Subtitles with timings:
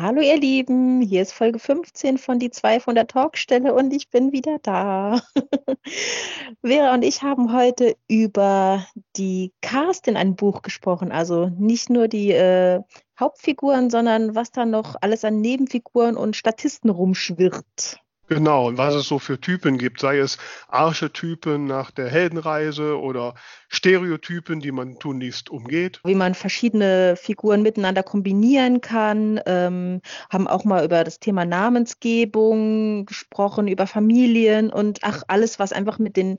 [0.00, 4.10] Hallo ihr Lieben, hier ist Folge 15 von die zwei von der Talkstelle und ich
[4.10, 5.20] bin wieder da.
[6.64, 12.06] Vera und ich haben heute über die Cast in einem Buch gesprochen, also nicht nur
[12.06, 12.80] die äh,
[13.18, 17.98] Hauptfiguren, sondern was da noch alles an Nebenfiguren und Statisten rumschwirrt.
[18.28, 20.36] Genau, und was es so für Typen gibt, sei es
[20.68, 23.34] Archetypen nach der Heldenreise oder
[23.68, 26.00] Stereotypen, die man tunlichst umgeht.
[26.04, 33.06] Wie man verschiedene Figuren miteinander kombinieren kann, ähm, haben auch mal über das Thema Namensgebung
[33.06, 36.38] gesprochen, über Familien und ach, alles, was einfach mit den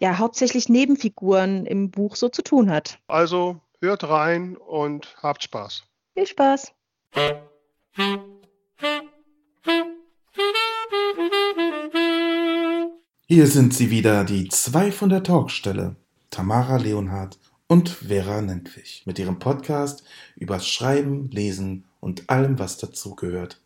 [0.00, 2.98] ja hauptsächlich Nebenfiguren im Buch so zu tun hat.
[3.06, 5.84] Also hört rein und habt Spaß.
[6.14, 6.72] Viel Spaß.
[13.32, 15.94] Hier sind sie wieder, die zwei von der Talkstelle,
[16.30, 20.02] Tamara Leonhardt und Vera Nentwich, mit ihrem Podcast
[20.34, 23.60] übers Schreiben, Lesen und allem, was dazugehört.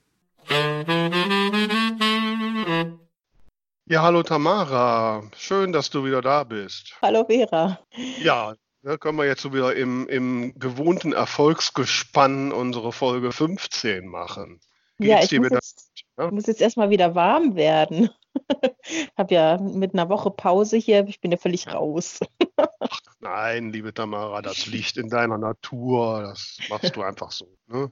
[3.87, 6.99] Ja, hallo Tamara, schön, dass du wieder da bist.
[7.01, 7.81] Hallo Vera.
[8.21, 14.61] Ja, da können wir jetzt so wieder im, im gewohnten Erfolgsgespann unsere Folge 15 machen.
[14.99, 16.31] Geht's ja, ich muss jetzt, ja?
[16.31, 18.11] muss jetzt erstmal wieder warm werden.
[18.87, 22.21] Ich habe ja mit einer Woche Pause hier, ich bin ja völlig raus.
[22.57, 26.23] Ach, nein, liebe Tamara, das liegt in deiner Natur.
[26.23, 27.47] Das machst du einfach so.
[27.67, 27.91] Ne?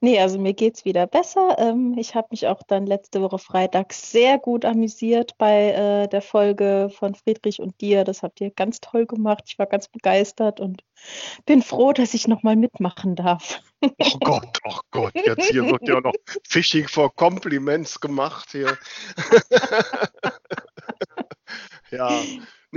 [0.00, 1.56] Nee, also mir geht es wieder besser.
[1.58, 6.22] Ähm, ich habe mich auch dann letzte Woche Freitag sehr gut amüsiert bei äh, der
[6.22, 8.04] Folge von Friedrich und dir.
[8.04, 9.44] Das habt ihr ganz toll gemacht.
[9.46, 10.84] Ich war ganz begeistert und
[11.46, 13.60] bin froh, dass ich nochmal mitmachen darf.
[13.80, 16.14] Oh Gott, oh Gott, jetzt hier wird ja noch
[16.48, 18.76] Fishing for Compliments gemacht hier.
[21.90, 22.10] ja,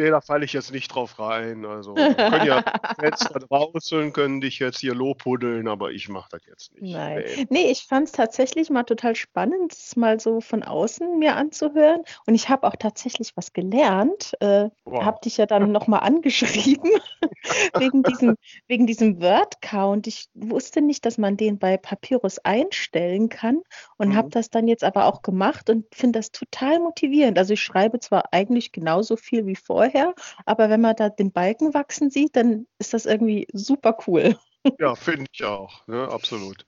[0.02, 1.64] Nee, da falle ich jetzt nicht drauf rein.
[1.64, 2.64] Also können ja
[3.00, 6.92] Fans da draußen können dich jetzt hier lobhuddeln, aber ich mache das jetzt nicht.
[6.92, 7.24] Nein.
[7.24, 11.36] Nee, nee ich fand es tatsächlich mal total spannend, es mal so von außen mir
[11.36, 12.02] anzuhören.
[12.26, 14.34] Und ich habe auch tatsächlich was gelernt.
[14.40, 15.06] Äh, wow.
[15.06, 16.90] Habe dich ja dann nochmal angeschrieben
[17.78, 18.36] wegen diesem,
[18.68, 20.08] wegen diesem Word-Count.
[20.08, 23.62] Ich wusste nicht, dass man den bei Papyrus einstellen kann
[23.98, 24.16] und mhm.
[24.16, 27.38] habe das dann jetzt aber auch gemacht und finde das total motivierend.
[27.38, 30.14] Also ich schreibe zwar eigentlich genauso viel wie vorher, vorher,
[30.46, 34.38] aber wenn man da den Balken wachsen sieht, dann ist das irgendwie super cool.
[34.80, 36.08] Ja, finde ich auch, ne?
[36.10, 36.66] absolut.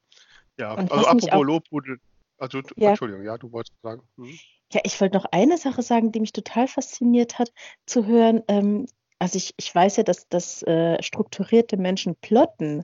[0.57, 1.97] Ja, Und also apropos Lobhudel,
[2.37, 2.89] also ja.
[2.89, 4.01] Entschuldigung, ja, du wolltest sagen.
[4.17, 4.37] Hm?
[4.71, 7.51] Ja, ich wollte noch eine Sache sagen, die mich total fasziniert hat,
[7.85, 8.41] zu hören.
[8.47, 8.87] Ähm,
[9.19, 12.83] also ich, ich weiß ja, dass, dass äh, strukturierte Menschen plotten,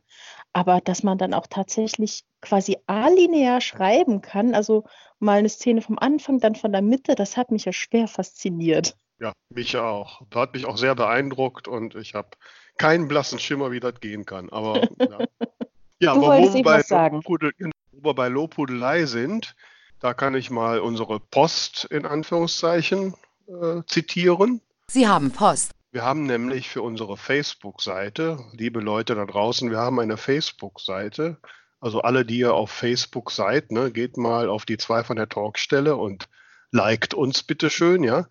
[0.53, 4.83] aber dass man dann auch tatsächlich quasi alinear schreiben kann, also
[5.17, 8.95] mal eine Szene vom Anfang, dann von der Mitte, das hat mich ja schwer fasziniert.
[9.19, 10.21] Ja, mich auch.
[10.29, 12.29] Das hat mich auch sehr beeindruckt und ich habe
[12.77, 14.49] keinen blassen Schimmer, wie das gehen kann.
[14.49, 15.19] Aber ja,
[15.99, 17.51] ja aber wo wir, bei Lobhudel,
[17.91, 19.55] wo wir bei Lobhudelei sind,
[19.99, 23.13] da kann ich mal unsere Post in Anführungszeichen
[23.47, 24.61] äh, zitieren.
[24.87, 25.71] Sie haben Post.
[25.91, 31.37] Wir haben nämlich für unsere Facebook-Seite, liebe Leute da draußen, wir haben eine Facebook-Seite.
[31.81, 35.29] Also alle, die ihr auf Facebook seid, ne, geht mal auf die zwei von der
[35.29, 36.29] Talkstelle und
[36.71, 38.27] liked uns bitte schön, ja.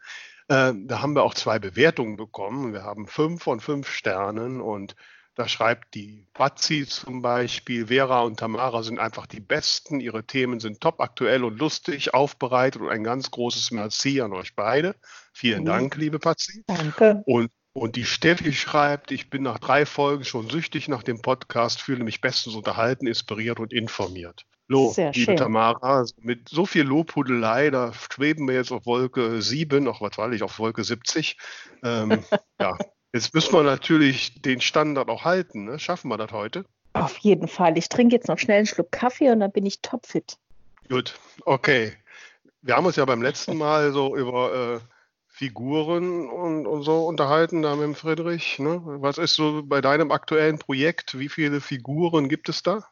[0.48, 2.72] Ähm, da haben wir auch zwei Bewertungen bekommen.
[2.72, 4.96] Wir haben fünf von fünf Sternen und
[5.38, 10.00] da schreibt die Batzi zum Beispiel, Vera und Tamara sind einfach die Besten.
[10.00, 14.56] Ihre Themen sind top aktuell und lustig aufbereitet und ein ganz großes Merci an euch
[14.56, 14.96] beide.
[15.32, 15.66] Vielen mhm.
[15.66, 16.64] Dank, liebe Batzi.
[16.66, 17.22] Danke.
[17.24, 21.82] Und, und die Steffi schreibt, ich bin nach drei Folgen schon süchtig nach dem Podcast,
[21.82, 24.44] fühle mich bestens unterhalten, inspiriert und informiert.
[24.68, 25.36] Lo, Sehr liebe schön.
[25.38, 30.18] Tamara, also mit so viel Lobhudelei, da schweben wir jetzt auf Wolke 7, auch was
[30.18, 31.38] weiß ich, auf Wolke 70.
[31.82, 32.22] Ähm,
[32.60, 32.76] ja,
[33.14, 35.64] jetzt müssen wir natürlich den Standard auch halten.
[35.64, 35.78] Ne?
[35.78, 36.66] Schaffen wir das heute?
[36.92, 37.78] Auf jeden Fall.
[37.78, 40.36] Ich trinke jetzt noch schnell einen Schluck Kaffee und dann bin ich topfit.
[40.90, 41.94] Gut, okay.
[42.60, 44.80] Wir haben uns ja beim letzten Mal so über äh,
[45.28, 48.58] Figuren und, und, so unterhalten, da mit dem Friedrich.
[48.58, 48.82] Ne?
[48.84, 51.18] Was ist so bei deinem aktuellen Projekt?
[51.18, 52.84] Wie viele Figuren gibt es da?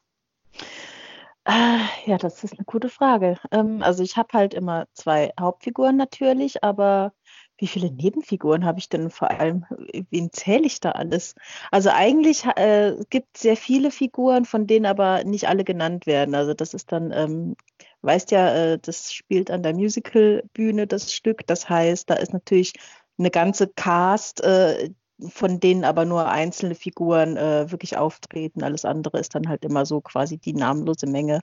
[1.48, 3.38] Ah, ja, das ist eine gute Frage.
[3.53, 7.12] Ähm, also ich habe halt immer zwei Hauptfiguren natürlich, aber
[7.56, 9.65] wie viele Nebenfiguren habe ich denn vor allem?
[10.10, 11.36] Wen zähle ich da alles?
[11.71, 16.34] Also eigentlich äh, gibt es sehr viele Figuren, von denen aber nicht alle genannt werden.
[16.34, 17.56] Also das ist dann, ähm,
[18.03, 21.47] weißt ja, äh, das spielt an der Musicalbühne das Stück.
[21.47, 22.72] Das heißt, da ist natürlich
[23.18, 24.91] eine ganze Cast, äh,
[25.28, 28.63] von denen aber nur einzelne Figuren äh, wirklich auftreten.
[28.63, 31.41] Alles andere ist dann halt immer so quasi die namenlose Menge.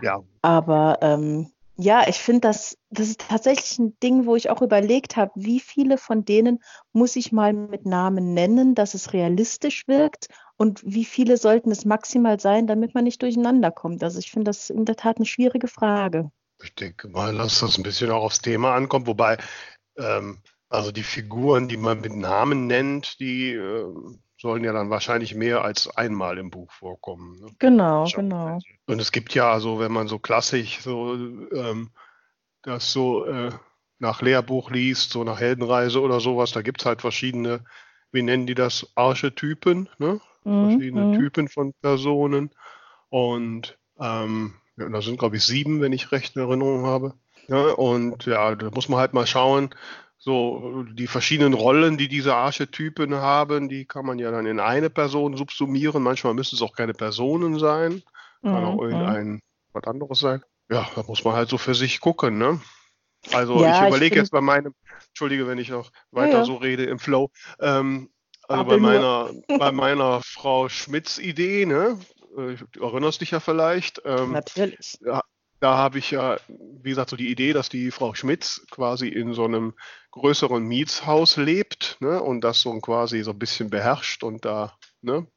[0.00, 0.20] Ja.
[0.40, 5.16] Aber ähm, ja, ich finde, das, das ist tatsächlich ein Ding, wo ich auch überlegt
[5.16, 6.62] habe, wie viele von denen
[6.92, 11.84] muss ich mal mit Namen nennen, dass es realistisch wirkt Und wie viele sollten es
[11.84, 14.04] maximal sein, damit man nicht durcheinander kommt?
[14.04, 16.30] Also ich finde das in der Tat eine schwierige Frage.
[16.62, 19.38] Ich denke mal, dass das ein bisschen auch aufs Thema ankommt, wobei
[19.96, 20.38] ähm,
[20.72, 23.86] also die Figuren, die man mit Namen nennt, die äh,
[24.38, 27.38] sollen ja dann wahrscheinlich mehr als einmal im Buch vorkommen.
[27.40, 27.46] Ne?
[27.58, 28.58] Genau, genau.
[28.86, 31.90] Und es gibt ja also, wenn man so klassisch so ähm,
[32.62, 33.50] das so äh,
[33.98, 37.64] nach Lehrbuch liest, so nach Heldenreise oder sowas, da gibt es halt verschiedene,
[38.10, 40.20] wie nennen die das, Archetypen, ne?
[40.44, 41.18] Mhm, verschiedene mhm.
[41.18, 42.50] Typen von Personen.
[43.10, 47.14] Und ähm, ja, da sind, glaube ich, sieben, wenn ich recht in Erinnerung habe.
[47.46, 49.70] Ja, und ja, da muss man halt mal schauen,
[50.24, 54.88] so die verschiedenen Rollen, die diese Archetypen haben, die kann man ja dann in eine
[54.88, 56.00] Person subsumieren.
[56.00, 58.04] Manchmal müssen es auch keine Personen sein,
[58.40, 58.68] kann mhm.
[58.68, 59.40] auch irgendein
[59.72, 60.44] was anderes sein.
[60.70, 62.60] Ja, da muss man halt so für sich gucken, ne?
[63.32, 64.74] Also ja, ich überlege jetzt bei meinem,
[65.08, 68.08] entschuldige, wenn ich noch weiter ja, so rede im Flow, ähm,
[68.46, 71.98] also bei meiner, bei meiner Frau Schmidts Idee, ne?
[72.36, 74.00] Äh, du erinnerst dich ja vielleicht.
[74.04, 74.98] Ähm, Natürlich.
[75.00, 75.22] Da,
[75.62, 79.32] da habe ich ja, wie gesagt, so die Idee, dass die Frau Schmitz quasi in
[79.32, 79.74] so einem
[80.10, 85.28] größeren Mietshaus lebt ne, und das so quasi so ein bisschen beherrscht und da ne,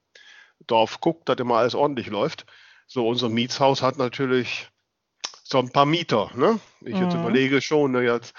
[0.66, 2.48] drauf guckt, dass immer alles ordentlich läuft.
[2.88, 4.69] So, unser Mietshaus hat natürlich
[5.44, 6.31] so ein paar Mieter.
[6.33, 6.60] Ne?
[6.81, 7.04] Ich mhm.
[7.04, 8.33] jetzt überlege schon, ne, jetzt,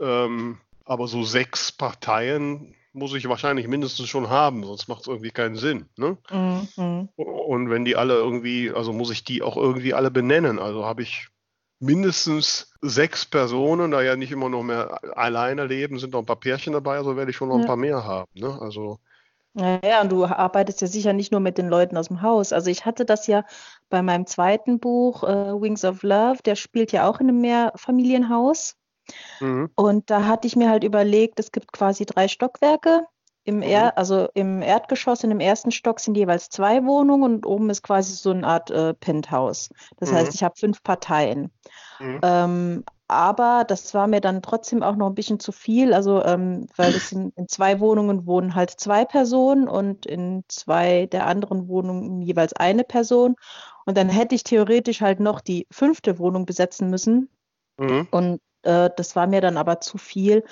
[0.00, 5.30] ähm, aber so sechs Parteien muss ich wahrscheinlich mindestens schon haben, sonst macht es irgendwie
[5.30, 5.86] keinen Sinn.
[5.96, 6.16] Ne?
[6.30, 7.08] Mhm.
[7.16, 10.58] Und wenn die alle irgendwie, also muss ich die auch irgendwie alle benennen.
[10.58, 11.28] Also habe ich
[11.80, 16.40] mindestens sechs Personen, da ja nicht immer noch mehr alleine leben, sind noch ein paar
[16.40, 18.30] Pärchen dabei, also werde ich schon noch ein paar mehr haben.
[18.34, 18.58] Ne?
[18.60, 18.98] Also
[19.56, 22.52] ja, und du arbeitest ja sicher nicht nur mit den Leuten aus dem Haus.
[22.52, 23.44] Also ich hatte das ja
[23.88, 28.76] bei meinem zweiten Buch, äh, Wings of Love, der spielt ja auch in einem Mehrfamilienhaus.
[29.40, 29.70] Mhm.
[29.74, 33.06] Und da hatte ich mir halt überlegt, es gibt quasi drei Stockwerke.
[33.46, 33.92] Im, er mhm.
[33.96, 38.14] also im Erdgeschoss in dem ersten Stock sind jeweils zwei Wohnungen und oben ist quasi
[38.14, 39.68] so eine Art äh, Penthouse.
[39.98, 40.16] Das mhm.
[40.16, 41.52] heißt, ich habe fünf Parteien.
[42.00, 42.20] Mhm.
[42.22, 46.66] Ähm, aber das war mir dann trotzdem auch noch ein bisschen zu viel, also ähm,
[46.74, 51.68] weil es in, in, zwei Wohnungen wohnen halt zwei Personen und in zwei der anderen
[51.68, 53.36] Wohnungen jeweils eine Person.
[53.84, 57.28] Und dann hätte ich theoretisch halt noch die fünfte Wohnung besetzen müssen.
[57.76, 58.08] Mhm.
[58.10, 60.44] Und äh, das war mir dann aber zu viel.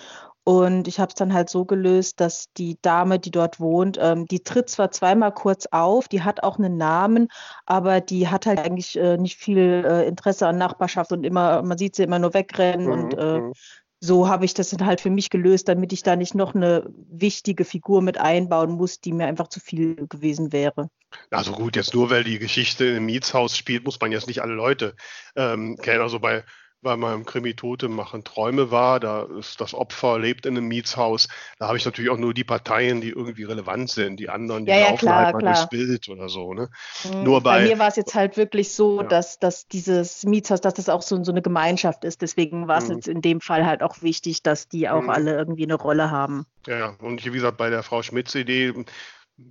[0.44, 4.26] Und ich habe es dann halt so gelöst, dass die Dame, die dort wohnt, ähm,
[4.26, 7.28] die tritt zwar zweimal kurz auf, die hat auch einen Namen,
[7.64, 11.78] aber die hat halt eigentlich äh, nicht viel äh, Interesse an Nachbarschaft und immer, man
[11.78, 12.92] sieht sie immer nur wegrennen mhm.
[12.92, 13.52] und äh, mhm.
[14.00, 16.90] so habe ich das dann halt für mich gelöst, damit ich da nicht noch eine
[17.08, 20.90] wichtige Figur mit einbauen muss, die mir einfach zu viel gewesen wäre.
[21.30, 24.54] Also gut, jetzt nur weil die Geschichte im Mietshaus spielt, muss man jetzt nicht alle
[24.54, 24.96] Leute
[25.36, 26.00] ähm, kennen.
[26.00, 26.42] Also bei
[26.82, 29.00] bei meinem Krimi Tote machen Träume war.
[29.00, 31.28] Da ist das Opfer, lebt in einem Mietshaus.
[31.58, 34.18] Da habe ich natürlich auch nur die Parteien, die irgendwie relevant sind.
[34.18, 36.52] Die anderen, die ja, ja, laufen klar, halt mal durchs Bild oder so.
[36.52, 36.68] Ne?
[37.04, 37.22] Mhm.
[37.22, 39.06] Nur bei, bei mir war es jetzt halt wirklich so, ja.
[39.06, 42.20] dass, dass dieses Mietshaus, dass das auch so, so eine Gemeinschaft ist.
[42.20, 42.96] Deswegen war es mhm.
[42.96, 45.10] jetzt in dem Fall halt auch wichtig, dass die auch mhm.
[45.10, 46.46] alle irgendwie eine Rolle haben.
[46.66, 46.96] Ja, ja.
[47.00, 48.74] Und wie gesagt, bei der Frau Schmitz Idee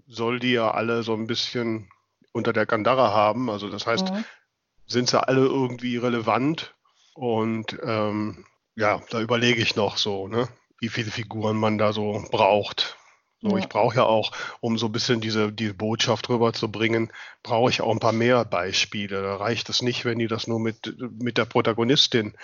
[0.08, 1.90] soll die ja alle so ein bisschen
[2.34, 3.50] unter der Gandara haben.
[3.50, 4.26] Also das heißt, mhm.
[4.86, 6.74] sind sie alle irgendwie relevant?
[7.14, 10.48] Und ähm, ja, da überlege ich noch so, ne,
[10.80, 12.98] wie viele Figuren man da so braucht.
[13.42, 13.58] So, ja.
[13.58, 17.12] ich brauche ja auch, um so ein bisschen diese, diese Botschaft rüberzubringen,
[17.42, 19.22] brauche ich auch ein paar mehr Beispiele.
[19.22, 22.36] Da reicht es nicht, wenn die das nur mit, mit der Protagonistin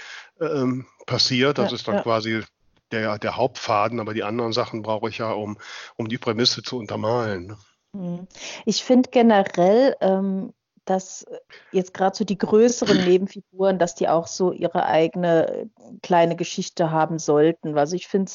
[0.41, 1.59] ähm, passiert.
[1.59, 2.01] Das ja, ist dann ja.
[2.01, 2.43] quasi
[2.91, 5.57] der, der Hauptfaden, aber die anderen Sachen brauche ich ja, um,
[5.97, 7.47] um die Prämisse zu untermalen.
[7.47, 7.57] Ne?
[7.93, 8.27] Mhm.
[8.65, 10.53] Ich finde generell, ähm,
[10.89, 11.25] dass
[11.71, 15.65] jetzt gerade so die größeren Nebenfiguren, dass die auch so ihre eigene äh,
[16.01, 17.77] kleine Geschichte haben sollten.
[17.77, 18.31] Also ich finde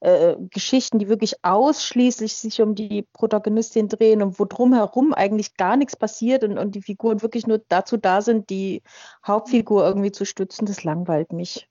[0.00, 5.76] äh, Geschichten, die wirklich ausschließlich sich um die Protagonistin drehen und wo drumherum eigentlich gar
[5.76, 8.82] nichts passiert und, und die Figuren wirklich nur dazu da sind, die
[9.26, 11.68] Hauptfigur irgendwie zu stützen, das langweilt mich.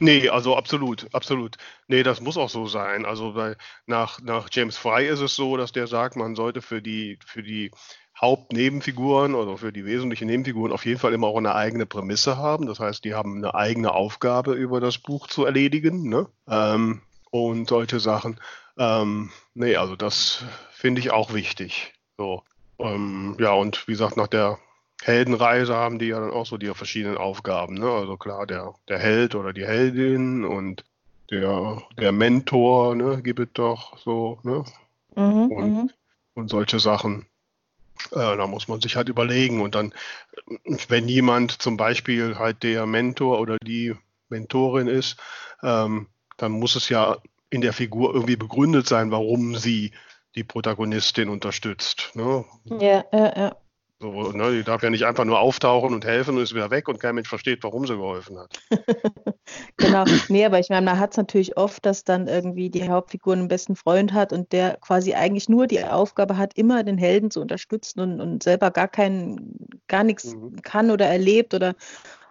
[0.00, 1.56] Nee, also absolut, absolut.
[1.86, 3.04] Nee, das muss auch so sein.
[3.04, 3.56] Also bei,
[3.86, 7.42] nach, nach James Fry ist es so, dass der sagt, man sollte für die, für
[7.42, 7.70] die
[8.20, 12.66] Hauptnebenfiguren oder für die wesentlichen Nebenfiguren auf jeden Fall immer auch eine eigene Prämisse haben.
[12.66, 16.26] Das heißt, die haben eine eigene Aufgabe über das Buch zu erledigen ne?
[16.48, 18.40] ähm, und solche Sachen.
[18.78, 21.92] Ähm, nee, also das finde ich auch wichtig.
[22.16, 22.42] So,
[22.78, 24.58] ähm, ja, und wie gesagt, nach der
[25.02, 27.74] Heldenreise haben die ja dann auch so die verschiedenen Aufgaben.
[27.74, 27.90] Ne?
[27.90, 30.84] Also klar, der, der Held oder die Heldin und
[31.30, 34.64] der, der Mentor, ne, gibt es doch so, ne?
[35.16, 35.90] Mhm, und, mhm.
[36.34, 37.26] und solche Sachen.
[38.12, 39.60] Äh, da muss man sich halt überlegen.
[39.60, 39.92] Und dann,
[40.88, 43.94] wenn jemand zum Beispiel halt der Mentor oder die
[44.28, 45.16] Mentorin ist,
[45.62, 47.18] ähm, dann muss es ja
[47.50, 49.92] in der Figur irgendwie begründet sein, warum sie
[50.34, 52.10] die Protagonistin unterstützt.
[52.14, 52.44] Ne?
[52.64, 53.56] Ja, ja, ja.
[53.98, 56.86] So, ne, die darf ja nicht einfach nur auftauchen und helfen und ist wieder weg
[56.88, 58.60] und kein Mensch versteht, warum sie geholfen hat.
[59.78, 60.04] genau.
[60.28, 63.48] Nee, aber ich meine, man hat es natürlich oft, dass dann irgendwie die Hauptfigur einen
[63.48, 67.40] besten Freund hat und der quasi eigentlich nur die Aufgabe hat, immer den Helden zu
[67.40, 69.56] unterstützen und, und selber gar keinen,
[69.88, 70.60] gar nichts mhm.
[70.60, 71.74] kann oder erlebt oder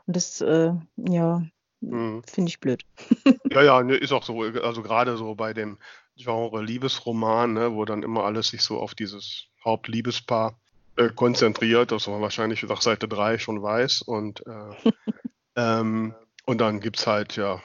[0.06, 1.44] und das, äh, ja,
[1.82, 2.22] mhm.
[2.28, 2.84] finde ich blöd.
[3.52, 5.80] ja, ja, ne, ist auch so, also gerade so bei dem
[6.16, 10.60] Genre Liebesroman, ne, wo dann immer alles sich so auf dieses Hauptliebespaar
[10.98, 14.02] äh, konzentriert, das man wahrscheinlich nach Seite 3 schon weiß.
[14.04, 14.92] Und, äh,
[15.56, 17.62] ähm, und dann gibt es halt ja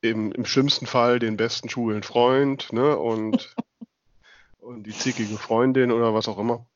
[0.00, 3.54] im, im schlimmsten Fall den besten schwulen Freund ne, und,
[4.58, 6.66] und die zickige Freundin oder was auch immer.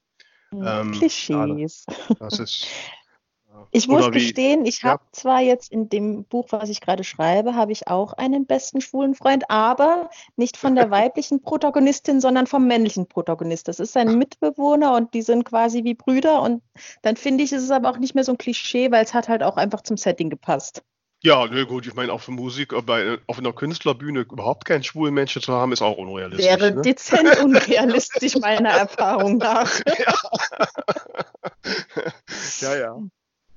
[0.52, 1.84] Ähm, Klischees.
[1.86, 2.66] Ja, das ist
[3.70, 5.12] ich muss gestehen, ich habe ja.
[5.12, 9.14] zwar jetzt in dem Buch, was ich gerade schreibe, habe ich auch einen besten schwulen
[9.14, 13.68] Freund, aber nicht von der weiblichen Protagonistin, sondern vom männlichen Protagonist.
[13.68, 16.62] Das ist sein Mitbewohner und die sind quasi wie Brüder und
[17.02, 19.28] dann finde ich, ist es aber auch nicht mehr so ein Klischee, weil es hat
[19.28, 20.82] halt auch einfach zum Setting gepasst.
[21.20, 24.84] Ja, ne, gut, ich meine, auf der Musik, äh, bei, auf einer Künstlerbühne überhaupt keinen
[24.84, 26.46] schwulen Menschen zu haben, ist auch unrealistisch.
[26.46, 26.82] Wäre ne?
[26.82, 29.80] dezent unrealistisch, meiner Erfahrung nach.
[29.98, 30.14] Ja,
[32.74, 32.76] ja.
[32.76, 33.02] ja.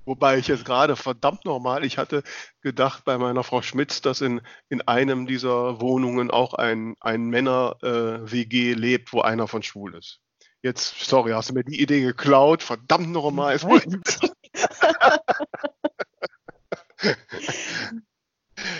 [0.06, 2.24] Wobei ich jetzt gerade verdammt normal, ich hatte
[2.62, 8.72] gedacht bei meiner Frau Schmitz, dass in, in einem dieser Wohnungen auch ein, ein Männer-WG
[8.72, 10.20] äh, lebt, wo einer von schwul ist.
[10.64, 12.64] Jetzt, sorry, hast du mir die Idee geklaut?
[12.64, 13.60] Verdammt nochmal.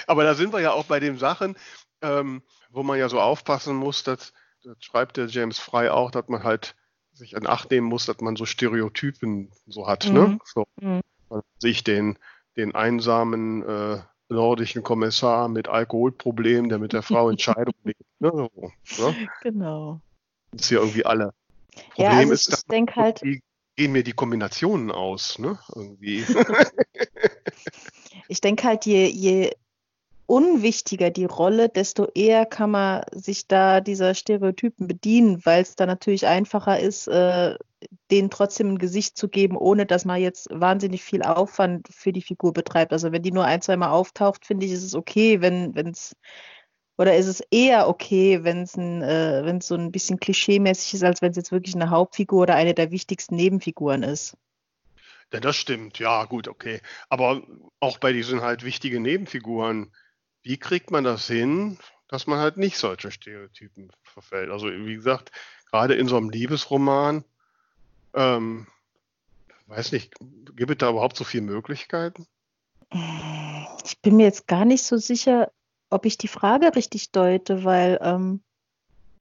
[0.08, 1.56] Aber da sind wir ja auch bei den Sachen,
[2.02, 6.28] ähm, wo man ja so aufpassen muss, dass, das schreibt der James Fry auch, dass
[6.28, 6.76] man halt
[7.14, 10.06] sich in Acht nehmen muss, dass man so Stereotypen so hat.
[10.06, 10.12] Ne?
[10.12, 10.34] Mhm.
[10.34, 10.40] Ne?
[10.46, 10.66] So.
[10.80, 11.01] Mhm
[11.60, 12.18] sich den,
[12.58, 18.02] den einsamen äh, nordischen Kommissar mit Alkoholproblemen, der mit der Frau in Scheidung lebt.
[18.20, 18.50] Ne?
[18.84, 19.30] So, ne?
[19.42, 20.02] Genau.
[20.52, 21.34] Das ist ja irgendwie alle.
[21.96, 23.22] Problem ja, also ist, ich, ich denke halt.
[23.78, 25.58] Gehen mir die Kombinationen aus, ne?
[25.74, 26.26] Irgendwie.
[28.28, 29.52] ich denke halt, je, je
[30.32, 35.86] unwichtiger die Rolle, desto eher kann man sich da dieser Stereotypen bedienen, weil es da
[35.86, 37.58] natürlich einfacher ist, äh,
[38.10, 42.22] denen trotzdem ein Gesicht zu geben, ohne dass man jetzt wahnsinnig viel Aufwand für die
[42.22, 42.94] Figur betreibt.
[42.94, 46.16] Also wenn die nur ein, zweimal auftaucht, finde ich, ist es okay, wenn es
[46.98, 51.32] oder ist es eher okay, wenn es äh, so ein bisschen klischeemäßig ist, als wenn
[51.32, 54.38] es jetzt wirklich eine Hauptfigur oder eine der wichtigsten Nebenfiguren ist.
[55.34, 56.00] Ja, das stimmt.
[56.00, 56.80] Ja, gut, okay.
[57.10, 57.42] Aber
[57.82, 59.92] auch bei diesen halt wichtigen Nebenfiguren,
[60.44, 64.50] wie kriegt man das hin, dass man halt nicht solche Stereotypen verfällt?
[64.50, 65.32] Also wie gesagt,
[65.70, 67.24] gerade in so einem Liebesroman,
[68.14, 68.68] ähm,
[69.68, 70.14] weiß nicht,
[70.56, 72.28] gibt es da überhaupt so viele Möglichkeiten?
[73.86, 75.52] Ich bin mir jetzt gar nicht so sicher,
[75.90, 78.42] ob ich die Frage richtig deute, weil ähm,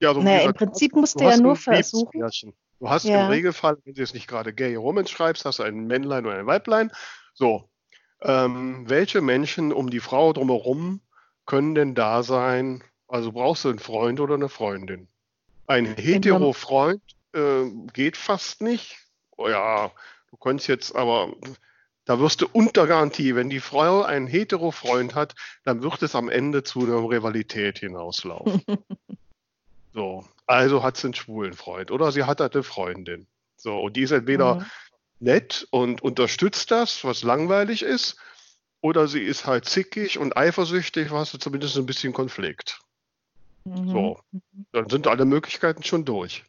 [0.00, 2.20] ja, so naja, gesagt, im Prinzip musst du ja nur versuchen.
[2.80, 3.26] Du hast ja.
[3.26, 6.36] im Regelfall, wenn du jetzt nicht gerade Gay Romans schreibst, hast du ein Männlein oder
[6.36, 6.90] ein Weiblein.
[7.34, 7.68] So,
[8.22, 11.02] ähm, welche Menschen um die Frau drumherum
[11.50, 12.84] können denn da sein?
[13.08, 15.08] Also brauchst du einen Freund oder eine Freundin?
[15.66, 17.02] Ein Hetero-Freund
[17.32, 18.96] äh, geht fast nicht.
[19.36, 19.90] Oh ja,
[20.30, 21.32] du könntest jetzt aber,
[22.04, 26.28] da wirst du unter Garantie, wenn die Frau einen Hetero-Freund hat, dann wird es am
[26.28, 28.62] Ende zu einer Rivalität hinauslaufen.
[29.92, 33.26] so, also hat sie einen schwulen Freund oder sie hat halt eine Freundin.
[33.56, 34.66] So, und die ist entweder mhm.
[35.18, 38.18] nett und unterstützt das, was langweilig ist,
[38.80, 42.80] oder sie ist halt zickig und eifersüchtig, hast du zumindest ein bisschen Konflikt.
[43.64, 43.88] Mhm.
[43.90, 44.20] So,
[44.72, 46.44] dann sind alle Möglichkeiten schon durch.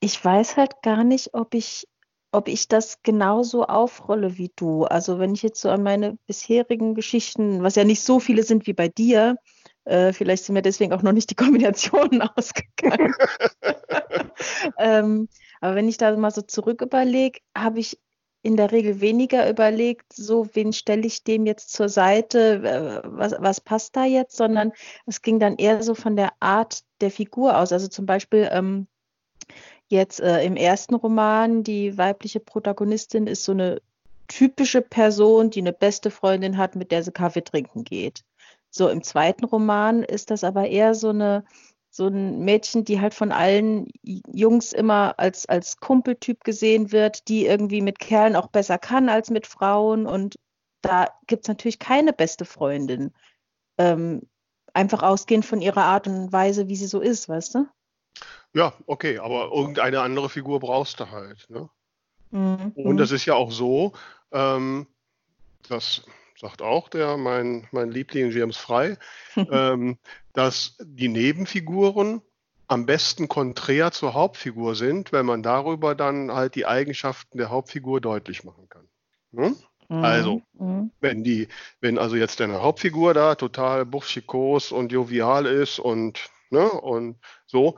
[0.00, 1.86] Ich weiß halt gar nicht, ob ich,
[2.32, 4.84] ob ich das genauso aufrolle wie du.
[4.84, 8.66] Also wenn ich jetzt so an meine bisherigen Geschichten, was ja nicht so viele sind
[8.66, 9.36] wie bei dir,
[9.84, 13.14] äh, vielleicht sind mir deswegen auch noch nicht die Kombinationen ausgegangen.
[14.78, 15.28] ähm,
[15.60, 17.98] aber wenn ich da mal so zurück überlege, habe ich
[18.42, 23.60] in der Regel weniger überlegt, so wen stelle ich dem jetzt zur Seite, was, was
[23.60, 24.72] passt da jetzt, sondern
[25.06, 27.72] es ging dann eher so von der Art der Figur aus.
[27.72, 28.86] Also zum Beispiel ähm,
[29.88, 33.82] jetzt äh, im ersten Roman, die weibliche Protagonistin ist so eine
[34.28, 38.24] typische Person, die eine beste Freundin hat, mit der sie Kaffee trinken geht.
[38.70, 41.44] So im zweiten Roman ist das aber eher so eine
[41.90, 47.46] so ein Mädchen, die halt von allen Jungs immer als, als Kumpeltyp gesehen wird, die
[47.46, 50.06] irgendwie mit Kerlen auch besser kann als mit Frauen.
[50.06, 50.36] Und
[50.82, 53.12] da gibt es natürlich keine beste Freundin.
[53.76, 54.22] Ähm,
[54.72, 57.66] einfach ausgehend von ihrer Art und Weise, wie sie so ist, weißt du?
[58.52, 61.48] Ja, okay, aber irgendeine andere Figur brauchst du halt.
[61.50, 61.68] Ne?
[62.30, 62.72] Mhm.
[62.74, 63.92] Und das ist ja auch so,
[64.32, 64.86] ähm,
[65.68, 66.04] dass
[66.40, 68.96] sagt auch der, mein, mein Liebling James Frey,
[69.36, 69.98] ähm,
[70.32, 72.22] dass die Nebenfiguren
[72.66, 78.00] am besten konträr zur Hauptfigur sind, wenn man darüber dann halt die Eigenschaften der Hauptfigur
[78.00, 78.88] deutlich machen kann.
[79.32, 79.54] Ne?
[79.88, 80.04] Mhm.
[80.04, 80.92] Also, mhm.
[81.00, 81.48] wenn die,
[81.80, 87.16] wenn also jetzt deine Hauptfigur da total buchschikos und jovial ist und, ne, und
[87.46, 87.76] so,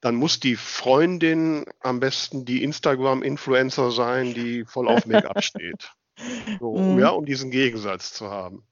[0.00, 5.92] dann muss die Freundin am besten die Instagram-Influencer sein, die voll auf Make-up steht.
[6.58, 6.98] So, mhm.
[6.98, 8.64] Ja, um diesen Gegensatz zu haben.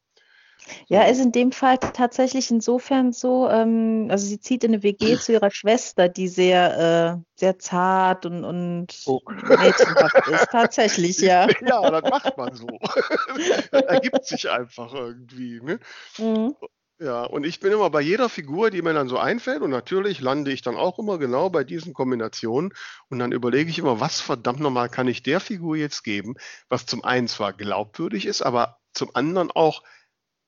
[0.87, 5.17] Ja, ist in dem Fall tatsächlich insofern so, ähm, also sie zieht in eine WG
[5.19, 9.21] zu ihrer Schwester, die sehr, äh, sehr zart und, und oh.
[9.26, 10.49] mädchenhaft ist.
[10.50, 11.47] Tatsächlich, ja.
[11.67, 12.67] Ja, das macht man so.
[13.71, 15.61] das ergibt sich einfach irgendwie.
[15.62, 15.78] Ne?
[16.19, 16.55] Mhm.
[17.00, 20.21] Ja, und ich bin immer bei jeder Figur, die mir dann so einfällt, und natürlich
[20.21, 22.75] lande ich dann auch immer genau bei diesen Kombinationen.
[23.09, 26.35] Und dann überlege ich immer, was verdammt nochmal kann ich der Figur jetzt geben,
[26.69, 29.85] was zum einen zwar glaubwürdig ist, aber zum anderen auch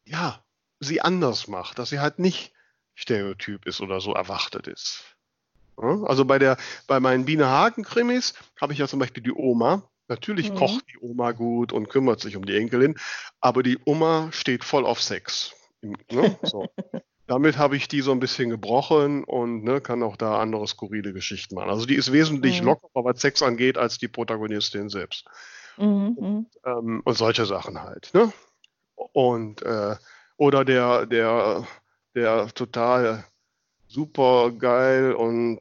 [0.04, 0.42] ja,
[0.80, 2.52] sie anders macht, dass sie halt nicht
[2.94, 5.04] Stereotyp ist oder so erwartet ist.
[5.76, 9.88] Also bei der, bei meinen Biene Hagen-Krimis habe ich ja zum Beispiel die Oma.
[10.08, 10.56] Natürlich mhm.
[10.56, 12.98] kocht die Oma gut und kümmert sich um die Enkelin,
[13.40, 15.54] aber die Oma steht voll auf Sex.
[15.82, 16.38] Ne?
[16.42, 16.66] So.
[17.26, 21.12] Damit habe ich die so ein bisschen gebrochen und ne, kann auch da andere skurrile
[21.12, 21.70] Geschichten machen.
[21.70, 22.68] Also die ist wesentlich mhm.
[22.68, 25.26] lockerer, was Sex angeht, als die Protagonistin selbst.
[25.76, 26.08] Mhm.
[26.16, 28.10] Und, ähm, und solche Sachen halt.
[28.14, 28.32] Ne?
[29.12, 29.94] Und äh,
[30.36, 31.66] oder der, der,
[32.16, 33.24] der total
[33.86, 35.60] super geil und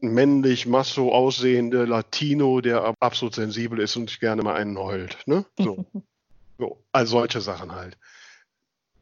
[0.00, 5.18] männlich masso aussehende Latino, der absolut sensibel ist und gerne mal einen heult.
[5.26, 5.44] Ne?
[5.58, 5.84] So.
[6.58, 6.84] so.
[6.92, 7.98] Also solche Sachen halt.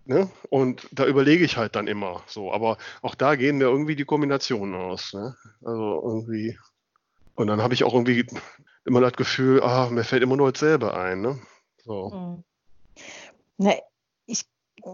[0.07, 0.31] Ne?
[0.51, 2.53] Und da überlege ich halt dann immer so.
[2.53, 5.13] Aber auch da gehen mir irgendwie die Kombinationen aus.
[5.13, 5.35] Ne?
[5.65, 6.59] Also irgendwie.
[7.35, 8.27] Und dann habe ich auch irgendwie
[8.85, 11.21] immer das Gefühl, ah, mir fällt immer nur dasselbe ein.
[11.23, 11.39] Ne?
[11.85, 12.11] So.
[12.11, 12.45] Mhm.
[13.59, 13.73] Na,
[14.27, 14.45] ich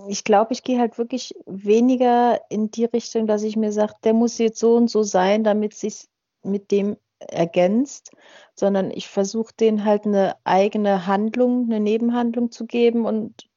[0.09, 4.15] ich glaube, ich gehe halt wirklich weniger in die Richtung, dass ich mir sage, der
[4.15, 6.09] muss jetzt so und so sein, damit sich
[6.43, 8.13] mit dem ergänzt,
[8.55, 13.49] sondern ich versuche denen halt eine eigene Handlung, eine Nebenhandlung zu geben und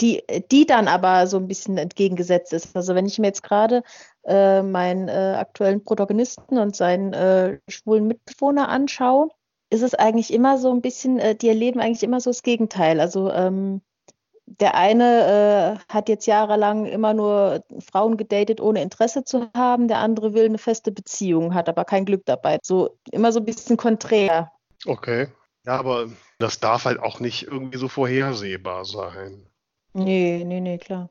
[0.00, 2.74] die, die dann aber so ein bisschen entgegengesetzt ist.
[2.76, 3.82] Also wenn ich mir jetzt gerade
[4.26, 9.28] äh, meinen äh, aktuellen Protagonisten und seinen äh, schwulen Mitbewohner anschaue,
[9.70, 13.00] ist es eigentlich immer so ein bisschen, äh, die erleben eigentlich immer so das Gegenteil.
[13.00, 13.82] Also ähm,
[14.46, 19.88] der eine äh, hat jetzt jahrelang immer nur Frauen gedatet, ohne Interesse zu haben.
[19.88, 22.58] Der andere will eine feste Beziehung, hat aber kein Glück dabei.
[22.62, 24.50] So immer so ein bisschen konträr.
[24.86, 25.28] Okay.
[25.66, 26.08] Ja, aber
[26.38, 29.47] das darf halt auch nicht irgendwie so vorhersehbar sein.
[29.94, 31.10] Nee, nee, nee, klar.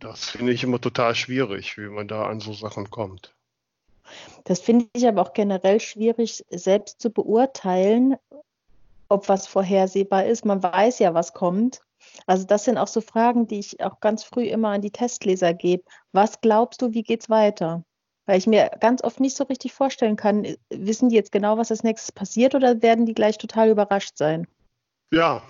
[0.00, 3.34] Das finde ich immer total schwierig, wie man da an so Sachen kommt.
[4.44, 8.16] Das finde ich aber auch generell schwierig, selbst zu beurteilen,
[9.08, 10.44] ob was vorhersehbar ist.
[10.44, 11.80] Man weiß ja, was kommt.
[12.26, 15.54] Also das sind auch so Fragen, die ich auch ganz früh immer an die Testleser
[15.54, 15.84] gebe.
[16.12, 17.82] Was glaubst du, wie geht's weiter?
[18.26, 21.70] Weil ich mir ganz oft nicht so richtig vorstellen kann, wissen die jetzt genau, was
[21.70, 24.46] als nächstes passiert oder werden die gleich total überrascht sein?
[25.10, 25.42] Ja,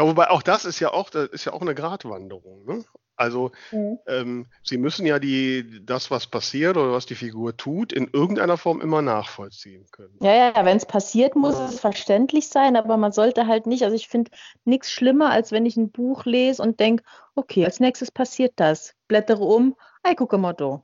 [0.00, 2.64] ja, wobei auch das ist ja auch, das ist ja auch eine Gratwanderung.
[2.64, 2.84] Ne?
[3.16, 3.98] Also mhm.
[4.06, 8.56] ähm, Sie müssen ja die, das, was passiert oder was die Figur tut, in irgendeiner
[8.56, 10.16] Form immer nachvollziehen können.
[10.22, 11.66] Ja, ja, wenn es passiert, muss ja.
[11.66, 14.30] es verständlich sein, aber man sollte halt nicht, also ich finde
[14.64, 18.94] nichts schlimmer, als wenn ich ein Buch lese und denke, okay, als nächstes passiert das.
[19.06, 20.82] Blättere um, ei, gucke mal da.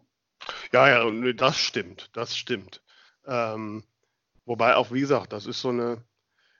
[0.74, 2.82] Ja, ja, das stimmt, das stimmt.
[3.26, 3.82] Ähm,
[4.44, 6.04] wobei auch, wie gesagt, das ist so eine,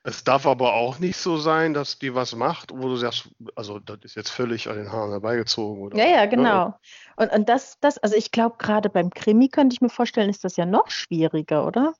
[0.07, 3.79] es darf aber auch nicht so sein, dass die was macht, wo du sagst, also
[3.79, 5.83] das ist jetzt völlig an den Haaren herbeigezogen.
[5.83, 6.29] Oder, ja, ja, ne?
[6.29, 6.67] genau.
[6.67, 6.75] Ne?
[7.17, 10.45] Und, und das, das, also ich glaube, gerade beim Krimi könnte ich mir vorstellen, ist
[10.45, 11.93] das ja noch schwieriger, oder?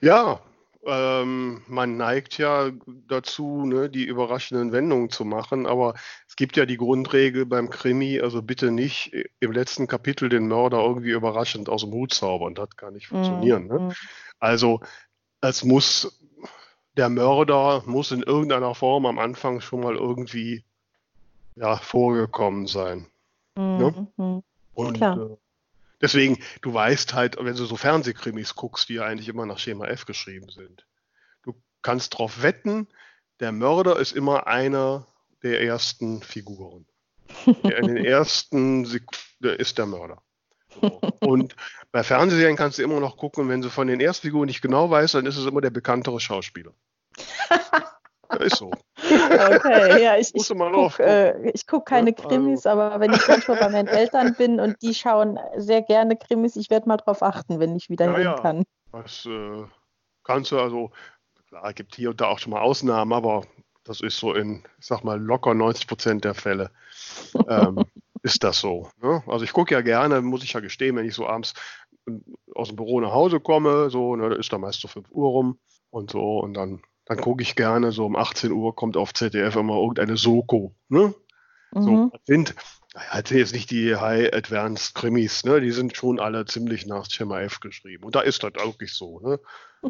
[0.00, 0.40] Ja,
[0.84, 2.72] ähm, man neigt ja
[3.06, 5.94] dazu, ne, die überraschenden Wendungen zu machen, aber
[6.26, 10.82] es gibt ja die Grundregel beim Krimi, also bitte nicht im letzten Kapitel den Mörder
[10.82, 13.66] irgendwie überraschend aus dem Hut zaubern, das kann nicht funktionieren.
[13.66, 13.78] Mm, ne?
[13.78, 13.92] Mm.
[14.40, 14.80] Also
[15.40, 16.18] es muss
[16.96, 20.64] der Mörder muss in irgendeiner Form am Anfang schon mal irgendwie
[21.56, 23.06] ja, vorgekommen sein.
[23.56, 23.78] Mhm.
[23.78, 24.08] Ne?
[24.16, 24.42] Mhm.
[24.74, 25.36] Und äh,
[26.00, 29.86] deswegen, du weißt halt, wenn du so Fernsehkrimis guckst, die ja eigentlich immer nach Schema
[29.86, 30.86] F geschrieben sind,
[31.42, 32.88] du kannst darauf wetten,
[33.40, 35.06] der Mörder ist immer einer
[35.42, 36.86] der ersten Figuren.
[37.64, 40.22] Der in den ersten Sekunden ist der Mörder.
[40.80, 41.00] So.
[41.20, 41.54] Und
[41.90, 45.14] bei Fernsehserien kannst du immer noch gucken, wenn du von den Erstfiguren nicht genau weißt,
[45.14, 46.72] dann ist es immer der bekanntere Schauspieler.
[47.50, 48.70] ja, ist so.
[48.96, 52.80] Okay, ja, ich, ich gucke äh, guck keine Krimis, also.
[52.80, 56.70] aber wenn ich manchmal bei meinen Eltern bin und die schauen sehr gerne Krimis, ich
[56.70, 58.64] werde mal drauf achten, wenn ich wieder ja, hin kann.
[58.92, 59.64] Das äh,
[60.24, 60.90] kannst du also,
[61.48, 63.42] klar, gibt hier und da auch schon mal Ausnahmen, aber
[63.84, 66.70] das ist so in, ich sag mal, locker 90 Prozent der Fälle.
[67.48, 67.84] ähm,
[68.22, 68.88] ist das so.
[69.02, 69.22] Ne?
[69.26, 71.54] Also ich gucke ja gerne, muss ich ja gestehen, wenn ich so abends
[72.54, 75.28] aus dem Büro nach Hause komme, so, ne, da ist da meist so 5 Uhr
[75.28, 75.58] rum
[75.90, 79.56] und so, und dann, dann gucke ich gerne, so um 18 Uhr kommt auf ZDF
[79.56, 81.14] immer irgendeine Soko, ne?
[81.72, 81.82] Mhm.
[81.82, 82.54] So, das sind,
[82.94, 85.60] naja, jetzt nicht die High Advanced Krimis, ne?
[85.60, 88.04] Die sind schon alle ziemlich nach Schema F geschrieben.
[88.04, 89.40] Und da ist das wirklich so, ne?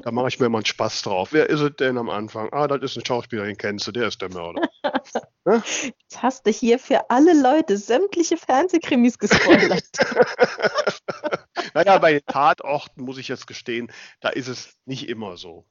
[0.03, 1.33] Da mache ich mir mal einen Spaß drauf.
[1.33, 2.49] Wer ist es denn am Anfang?
[2.53, 4.63] Ah, das ist ein Schauspieler, den kennst du, der ist der Mörder.
[5.45, 5.63] ne?
[5.83, 9.85] Jetzt hast du hier für alle Leute sämtliche Fernsehkrimis gespoilert.
[11.75, 15.67] naja, bei Tatorten muss ich jetzt gestehen, da ist es nicht immer so.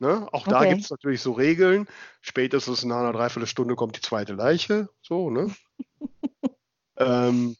[0.00, 0.28] Ne?
[0.32, 1.88] Auch da gibt es natürlich so Regeln.
[2.20, 4.88] Spätestens nach einer Dreiviertelstunde kommt die zweite Leiche.
[5.00, 5.54] So, ne?
[6.98, 7.56] ähm,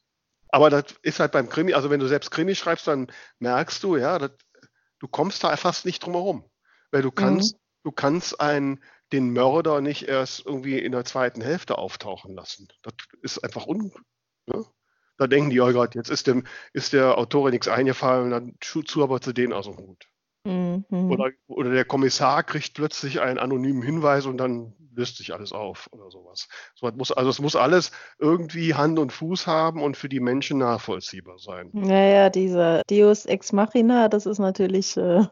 [0.50, 3.96] aber das ist halt beim Krimi, also wenn du selbst Krimi schreibst, dann merkst du,
[3.96, 4.32] ja, das,
[4.98, 6.44] du kommst da fast nicht drum herum.
[6.90, 7.60] Weil du kannst, mhm.
[7.84, 12.68] du kannst einen, den Mörder nicht erst irgendwie in der zweiten Hälfte auftauchen lassen.
[12.82, 13.92] Das ist einfach un.
[14.46, 14.64] Ne?
[15.16, 18.82] Da denken die, oh Gott, jetzt ist dem, ist der Autorin nichts eingefallen, dann zu
[19.02, 20.08] aber zu denen aus dem Hut.
[20.44, 20.84] Mhm.
[20.90, 25.88] Oder, oder der Kommissar kriegt plötzlich einen anonymen Hinweis und dann löst sich alles auf
[25.92, 26.48] oder sowas.
[26.74, 30.58] So, muss, also es muss alles irgendwie Hand und Fuß haben und für die Menschen
[30.58, 31.70] nachvollziehbar sein.
[31.72, 35.26] Naja, dieser Deus Ex Machina, das ist natürlich äh,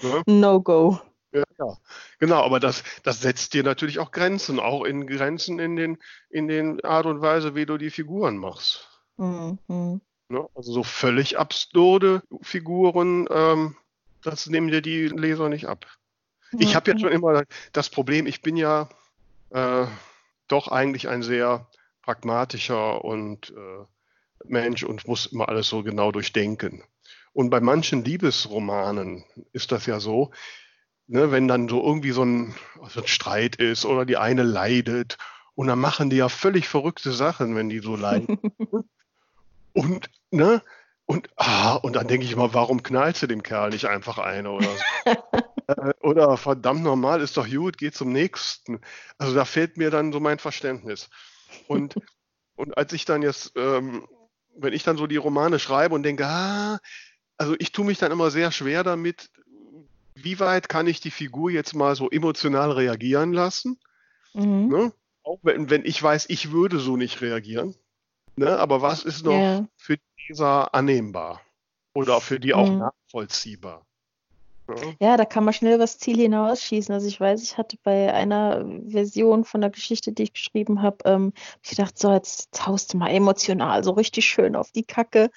[0.00, 0.22] ja.
[0.26, 1.00] No-Go.
[1.34, 1.76] Ja, ja,
[2.18, 6.46] genau, aber das, das setzt dir natürlich auch Grenzen, auch in Grenzen in den, in
[6.46, 8.88] den Art und Weise, wie du die Figuren machst.
[9.16, 9.58] Mhm.
[10.28, 10.48] Ne?
[10.54, 13.76] Also so völlig absurde Figuren, ähm,
[14.22, 15.86] das nehmen dir die Leser nicht ab.
[16.58, 18.88] Ich habe ja schon immer das Problem, ich bin ja
[19.50, 19.86] äh,
[20.48, 21.66] doch eigentlich ein sehr
[22.02, 23.84] pragmatischer und äh,
[24.44, 26.82] Mensch und muss immer alles so genau durchdenken.
[27.32, 30.32] Und bei manchen Liebesromanen ist das ja so,
[31.06, 32.54] ne, wenn dann so irgendwie so ein,
[32.88, 35.16] so ein Streit ist oder die eine leidet
[35.54, 38.38] und dann machen die ja völlig verrückte Sachen, wenn die so leiden.
[39.72, 40.62] und ne,
[41.06, 44.50] und, ah, und dann denke ich immer, warum knallst du dem Kerl nicht einfach eine
[44.50, 45.12] oder so?
[45.78, 48.80] äh, oder verdammt normal, ist doch gut, geh zum nächsten.
[49.18, 51.10] Also da fehlt mir dann so mein Verständnis.
[51.66, 51.96] Und,
[52.56, 54.06] und als ich dann jetzt, ähm,
[54.56, 56.78] wenn ich dann so die Romane schreibe und denke, ah,
[57.36, 59.30] also ich tue mich dann immer sehr schwer damit,
[60.14, 63.80] wie weit kann ich die Figur jetzt mal so emotional reagieren lassen?
[64.34, 64.68] Mhm.
[64.68, 64.92] Ne?
[65.24, 67.74] Auch wenn, wenn ich weiß, ich würde so nicht reagieren.
[68.36, 68.58] Ne?
[68.58, 69.68] Aber was ist noch yeah.
[69.76, 69.96] für
[70.28, 71.40] Leser annehmbar
[71.94, 72.78] oder für die auch mhm.
[72.78, 73.86] nachvollziehbar.
[75.00, 75.16] Ja.
[75.16, 76.94] da kann man schnell übers Ziel hinausschießen.
[76.94, 80.98] Also ich weiß, ich hatte bei einer Version von der Geschichte, die ich geschrieben habe,
[81.04, 81.32] ähm,
[81.62, 85.30] ich gedacht, so jetzt, jetzt haust du mal emotional so richtig schön auf die Kacke,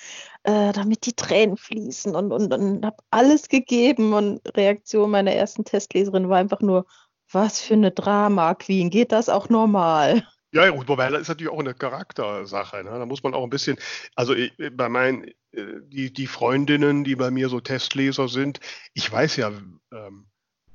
[0.44, 5.66] äh, damit die Tränen fließen und, und, und habe alles gegeben und Reaktion meiner ersten
[5.66, 6.86] Testleserin war einfach nur,
[7.32, 10.28] was für eine Drama Queen, geht das auch normal?
[10.56, 12.82] Ja, gut, wobei das ist natürlich auch eine Charaktersache.
[12.82, 12.90] Ne?
[12.90, 13.78] Da muss man auch ein bisschen,
[14.16, 18.62] also ich, bei meinen, äh, die, die Freundinnen, die bei mir so Testleser sind,
[18.94, 19.52] ich weiß ja,
[19.92, 20.28] ähm,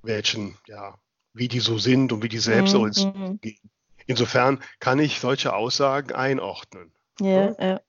[0.02, 0.98] welchen, ja,
[1.32, 2.92] wie die so sind und wie die selbst mhm.
[2.92, 3.58] so gehen.
[4.06, 6.92] Insofern kann ich solche Aussagen einordnen.
[7.18, 7.56] Ja, ne?
[7.58, 7.80] ja.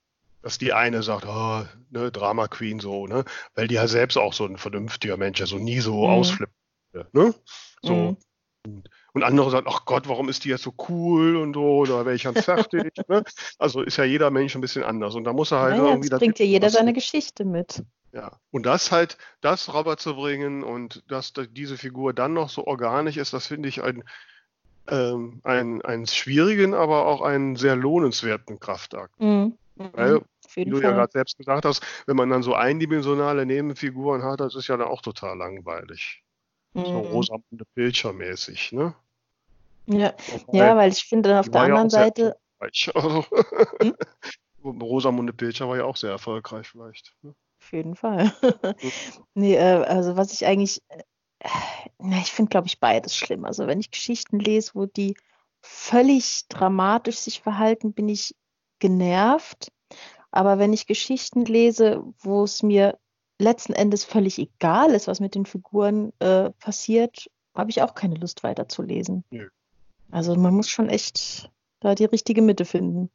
[0.43, 3.25] Dass die eine sagt, oh, ne, Drama Queen so, ne?
[3.53, 6.09] Weil die ja selbst auch so ein vernünftiger Mensch, also nie so mhm.
[6.09, 6.55] ausflippen.
[7.11, 7.35] Ne?
[7.81, 7.93] So.
[7.93, 8.17] Mhm.
[8.65, 12.15] Und andere sagen, ach Gott, warum ist die jetzt so cool und so, oder wäre
[12.15, 12.93] ich ganz fertig.
[13.07, 13.23] ne?
[13.59, 15.15] Also ist ja jeder Mensch ein bisschen anders.
[15.15, 16.09] Und da muss er halt naja, irgendwie.
[16.09, 17.83] Das bringt ja jeder seine Geschichte mit.
[18.13, 23.33] Ja, und das halt, das rüberzubringen und dass diese Figur dann noch so organisch ist,
[23.33, 24.03] das finde ich ein,
[24.89, 29.17] ähm, ein, einen schwierigen, aber auch einen sehr lohnenswerten Kraftakt.
[29.19, 29.57] Mhm.
[29.75, 30.25] Weil, mhm.
[30.55, 30.83] wie du Fall.
[30.83, 34.77] ja gerade selbst gesagt hast, wenn man dann so eindimensionale Nebenfiguren hat, das ist ja
[34.77, 36.23] dann auch total langweilig.
[36.73, 36.85] Mhm.
[36.85, 38.93] So Rosamunde Pilcher mäßig, ne?
[39.91, 40.13] Ja,
[40.51, 42.37] ja weil ich finde, auf der anderen ja Seite.
[42.59, 43.25] Also,
[43.81, 43.95] hm?
[44.63, 47.15] Rosamunde Pilcher war ja auch sehr erfolgreich, vielleicht.
[47.21, 47.33] Ne?
[47.61, 48.31] Auf jeden Fall.
[48.41, 48.91] Hm.
[49.33, 50.81] nee, äh, also was ich eigentlich.
[50.89, 51.03] Äh,
[51.97, 53.45] na, ich finde, glaube ich, beides schlimm.
[53.45, 55.15] Also, wenn ich Geschichten lese, wo die
[55.61, 58.35] völlig dramatisch sich verhalten, bin ich
[58.79, 59.71] genervt.
[60.31, 62.97] Aber wenn ich Geschichten lese, wo es mir
[63.37, 68.15] letzten Endes völlig egal ist, was mit den Figuren äh, passiert, habe ich auch keine
[68.15, 69.25] Lust weiterzulesen.
[69.29, 69.49] Nö.
[70.11, 73.09] Also man muss schon echt da die richtige Mitte finden.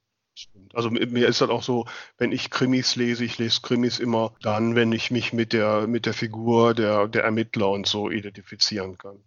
[0.74, 1.86] Also mir ist das auch so,
[2.18, 6.04] wenn ich Krimis lese, ich lese Krimis immer dann, wenn ich mich mit der, mit
[6.04, 9.18] der Figur der, der Ermittler und so identifizieren kann.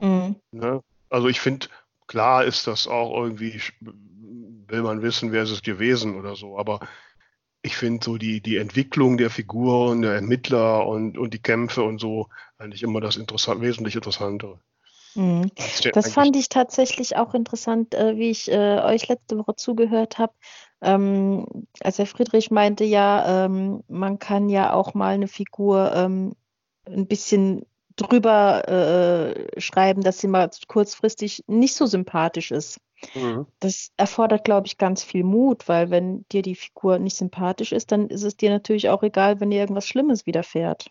[0.00, 0.36] Mhm.
[0.52, 0.82] Ne?
[1.10, 1.66] Also ich finde,
[2.06, 6.80] klar ist das auch irgendwie, will man wissen, wer ist es gewesen oder so, aber
[7.60, 11.98] ich finde so die, die Entwicklung der Figuren, der Ermittler und, und die Kämpfe und
[11.98, 14.60] so eigentlich immer das interessant, wesentlich Interessantere.
[15.14, 15.50] Mhm.
[15.92, 20.32] Das fand ich tatsächlich auch interessant, äh, wie ich äh, euch letzte Woche zugehört habe.
[20.80, 21.46] ähm,
[21.80, 26.34] als der Friedrich meinte ja, ähm, man kann ja auch mal eine Figur ähm,
[26.86, 27.64] ein bisschen
[27.96, 32.80] drüber äh, schreiben, dass sie mal kurzfristig nicht so sympathisch ist.
[33.14, 33.46] Mhm.
[33.60, 37.92] Das erfordert, glaube ich, ganz viel Mut, weil wenn dir die Figur nicht sympathisch ist,
[37.92, 40.90] dann ist es dir natürlich auch egal, wenn dir irgendwas Schlimmes widerfährt.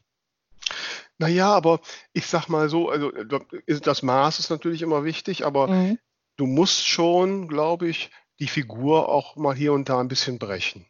[1.17, 1.79] Naja, aber
[2.13, 5.99] ich sag mal so, also das Maß ist natürlich immer wichtig, aber mhm.
[6.37, 10.85] du musst schon, glaube ich, die Figur auch mal hier und da ein bisschen brechen.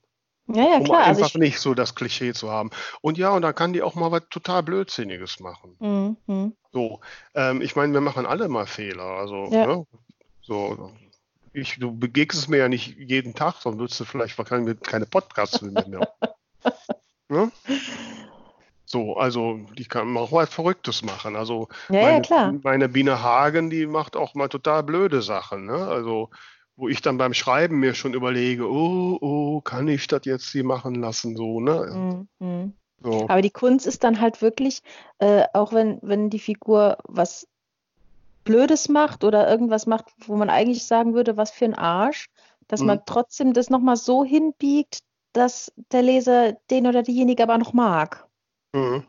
[0.47, 1.03] Ja, ja, um klar.
[1.03, 2.69] Also einfach ich, nicht so das Klischee zu haben.
[3.01, 5.75] Und ja, und dann kann die auch mal was total Blödsinniges machen.
[5.79, 6.17] Mhm.
[6.25, 6.55] mhm.
[6.71, 7.01] So,
[7.35, 9.03] ähm, ich meine, wir machen alle mal Fehler.
[9.03, 9.67] Also, ja.
[9.67, 9.85] ne?
[10.41, 10.91] so,
[11.53, 14.35] ich, du begegnest mir ja nicht jeden Tag, sonst würdest du vielleicht
[14.83, 16.07] keine Podcasts mit mir.
[17.29, 17.51] ne?
[18.93, 21.35] So, also die kann auch was Verrücktes machen.
[21.35, 22.53] Also ja, meine, ja, klar.
[22.61, 25.65] meine Biene Hagen, die macht auch mal total blöde Sachen.
[25.65, 25.73] Ne?
[25.73, 26.29] Also
[26.75, 30.63] wo ich dann beim Schreiben mir schon überlege, oh, oh, kann ich das jetzt hier
[30.63, 32.27] machen lassen, so, ne?
[32.39, 32.73] Mhm.
[33.01, 33.27] So.
[33.29, 34.81] Aber die Kunst ist dann halt wirklich,
[35.17, 37.47] äh, auch wenn, wenn die Figur was
[38.43, 42.29] Blödes macht oder irgendwas macht, wo man eigentlich sagen würde, was für ein Arsch,
[42.67, 42.87] dass mhm.
[42.87, 44.99] man trotzdem das nochmal so hinbiegt,
[45.33, 48.27] dass der Leser den oder diejenige aber noch mag.
[48.73, 49.05] Mhm.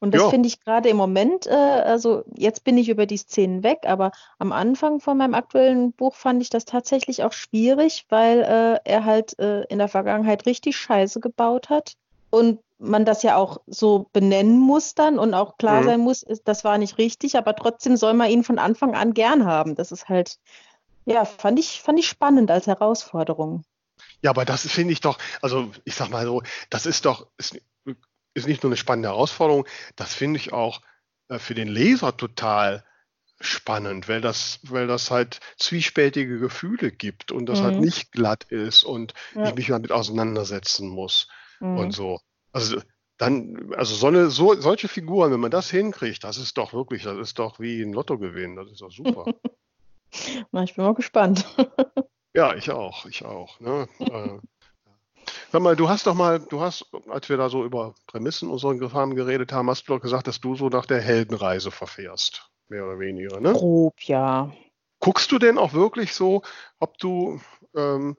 [0.00, 3.62] Und das finde ich gerade im Moment, äh, also jetzt bin ich über die Szenen
[3.62, 8.42] weg, aber am Anfang von meinem aktuellen Buch fand ich das tatsächlich auch schwierig, weil
[8.42, 11.94] äh, er halt äh, in der Vergangenheit richtig Scheiße gebaut hat
[12.28, 15.86] und man das ja auch so benennen muss dann und auch klar mhm.
[15.86, 19.14] sein muss, ist, das war nicht richtig, aber trotzdem soll man ihn von Anfang an
[19.14, 19.74] gern haben.
[19.74, 20.38] Das ist halt,
[21.06, 23.64] ja, fand ich, fand ich spannend als Herausforderung.
[24.20, 27.58] Ja, aber das finde ich doch, also ich sag mal so, das ist doch, ist,
[28.34, 29.66] ist nicht nur eine spannende Herausforderung,
[29.96, 30.80] das finde ich auch
[31.28, 32.84] äh, für den Leser total
[33.40, 37.76] spannend, weil das, weil das halt zwiespältige Gefühle gibt und das halt mhm.
[37.76, 39.48] halt nicht glatt ist und ja.
[39.48, 41.28] ich mich damit auseinandersetzen muss
[41.60, 41.78] mhm.
[41.78, 42.20] und so.
[42.52, 42.80] Also
[43.18, 47.02] dann, also so eine, so, solche Figuren, wenn man das hinkriegt, das ist doch wirklich,
[47.04, 49.24] das ist doch wie ein Lottogewinn, das ist doch super.
[50.52, 51.44] Na, ich bin mal gespannt.
[52.34, 53.60] ja, ich auch, ich auch.
[53.60, 53.88] Ne?
[55.54, 58.74] Sag mal, du hast doch mal, du hast, als wir da so über Prämissen unserer
[58.74, 62.50] Gefahren geredet haben, hast du doch gesagt, dass du so nach der Heldenreise verfährst.
[62.66, 63.52] Mehr oder weniger, ne?
[63.52, 64.52] Grob, ja.
[64.98, 66.42] Guckst du denn auch wirklich so,
[66.80, 67.40] ob du,
[67.76, 68.16] ähm,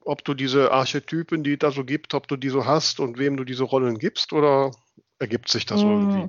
[0.00, 3.16] ob du diese Archetypen, die es da so gibt, ob du die so hast und
[3.16, 4.72] wem du diese Rollen gibst oder
[5.20, 5.86] ergibt sich das mm.
[5.86, 6.26] irgendwie?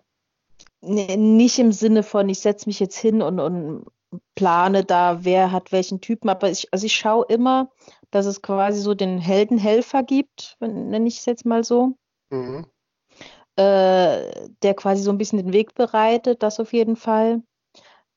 [0.82, 3.88] Nee, nicht im Sinne von, ich setze mich jetzt hin und, und
[4.36, 7.70] plane da, wer hat welchen Typen, aber ich, also ich schaue immer,
[8.12, 11.98] dass es quasi so den Heldenhelfer gibt, nenne ich es jetzt mal so.
[12.30, 12.66] Mhm.
[13.58, 17.42] Äh, der quasi so ein bisschen den Weg bereitet, das auf jeden Fall.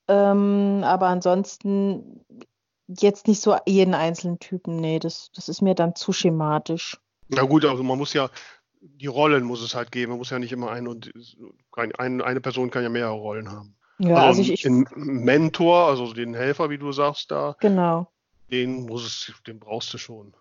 [0.09, 2.25] Ähm, aber ansonsten
[2.89, 6.99] jetzt nicht so jeden einzelnen Typen, nee, das, das ist mir dann zu schematisch.
[7.29, 8.31] Na gut, also man muss ja,
[8.81, 11.13] die Rollen muss es halt geben, man muss ja nicht immer eine und
[11.99, 13.78] eine, eine Person kann ja mehrere Rollen haben.
[14.01, 17.57] Ja, also, also ich, ich Mentor, also den Helfer, wie du sagst, da.
[17.61, 18.09] Genau
[18.51, 20.35] den muss es, den brauchst du schon.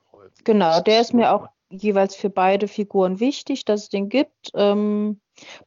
[0.44, 4.52] Genau, der ist mir auch jeweils für beide Figuren wichtig, dass es den gibt.
[4.56, 5.20] Ähm,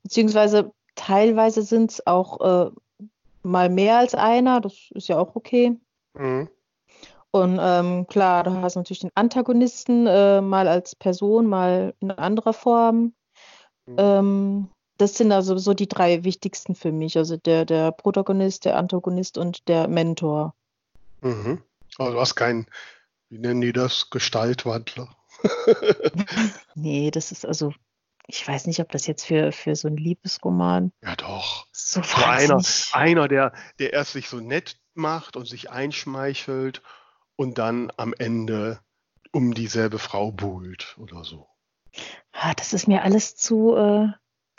[0.02, 2.70] beziehungsweise teilweise sind es auch äh,
[3.42, 5.78] mal mehr als einer, das ist ja auch okay.
[6.14, 6.48] Mhm.
[7.32, 12.52] Und ähm, klar, du hast natürlich den Antagonisten äh, mal als Person, mal in anderer
[12.52, 13.14] Form.
[13.86, 13.96] Mhm.
[13.98, 14.68] Ähm,
[15.00, 17.16] das sind also so die drei wichtigsten für mich.
[17.16, 20.54] Also der, der Protagonist, der Antagonist und der Mentor.
[21.22, 21.62] Mhm.
[21.98, 22.66] Also du hast keinen,
[23.28, 25.16] wie nennen die das, Gestaltwandler.
[26.74, 27.72] nee, das ist also,
[28.26, 30.92] ich weiß nicht, ob das jetzt für, für so ein Liebesroman.
[31.02, 31.66] Ja, doch.
[31.72, 36.82] So, so einer, einer der, der erst sich so nett macht und sich einschmeichelt
[37.36, 38.80] und dann am Ende
[39.32, 41.48] um dieselbe Frau buhlt oder so.
[42.32, 44.08] Ah, das ist mir alles zu, äh,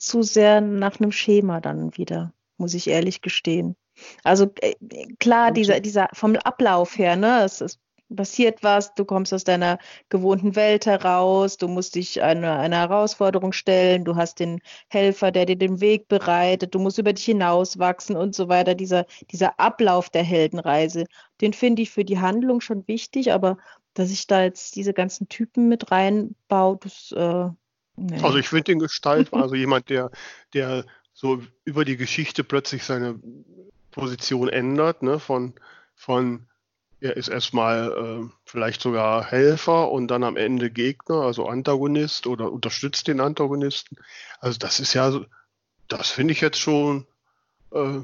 [0.01, 3.75] zu sehr nach einem Schema dann wieder, muss ich ehrlich gestehen.
[4.23, 4.73] Also äh,
[5.19, 7.79] klar, dieser, dieser vom Ablauf her, ne, es, es
[8.15, 9.77] passiert was, du kommst aus deiner
[10.09, 15.45] gewohnten Welt heraus, du musst dich einer eine Herausforderung stellen, du hast den Helfer, der
[15.45, 18.75] dir den Weg bereitet, du musst über dich hinauswachsen und so weiter.
[18.75, 21.05] Dieser, dieser Ablauf der Heldenreise,
[21.41, 23.57] den finde ich für die Handlung schon wichtig, aber
[23.93, 27.49] dass ich da jetzt diese ganzen Typen mit reinbaue, das äh,
[28.01, 28.21] nee.
[28.21, 30.11] Also ich finde den Gestalt, also jemand, der,
[30.53, 33.19] der so über die Geschichte plötzlich seine
[33.91, 35.19] Position ändert, ne?
[35.19, 35.53] von,
[35.95, 36.47] von
[36.99, 42.51] er ist erstmal äh, vielleicht sogar Helfer und dann am Ende Gegner, also Antagonist oder
[42.51, 43.97] unterstützt den Antagonisten.
[44.39, 45.11] Also das ist ja,
[45.87, 47.07] das finde ich jetzt schon,
[47.71, 47.99] äh,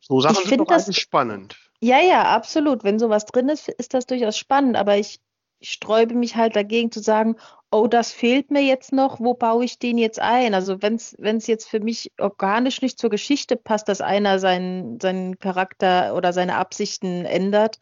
[0.00, 1.56] so Sachen ich sind doch das, spannend.
[1.80, 2.84] Ja, ja, absolut.
[2.84, 5.20] Wenn sowas drin ist, ist das durchaus spannend, aber ich,
[5.64, 7.36] sträube mich halt dagegen zu sagen,
[7.74, 10.54] oh, das fehlt mir jetzt noch, wo baue ich den jetzt ein?
[10.54, 15.40] Also wenn es jetzt für mich organisch nicht zur Geschichte passt, dass einer seinen, seinen
[15.40, 17.80] Charakter oder seine Absichten ändert,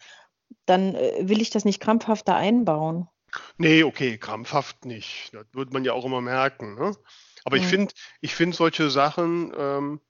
[0.65, 3.07] dann äh, will ich das nicht krampfhaft da einbauen.
[3.59, 5.31] Nee, okay, krampfhaft nicht.
[5.35, 6.75] Das wird man ja auch immer merken.
[6.75, 6.97] Ne?
[7.45, 10.01] Aber ich finde ich find solche Sachen ähm,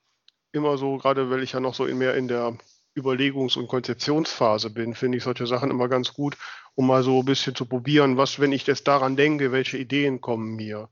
[0.52, 2.56] immer so, gerade weil ich ja noch so in mehr in der
[2.96, 6.36] Überlegungs- und Konzeptionsphase bin, finde ich solche Sachen immer ganz gut,
[6.74, 10.20] um mal so ein bisschen zu probieren, was, wenn ich das daran denke, welche Ideen
[10.20, 10.88] kommen mir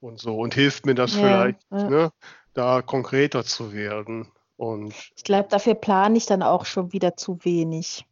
[0.00, 0.36] und so.
[0.38, 1.90] Und hilft mir das ja, vielleicht, ja.
[1.90, 2.12] Ne,
[2.54, 4.30] da konkreter zu werden.
[4.56, 8.04] Und ich glaube, dafür plane ich dann auch schon wieder zu wenig.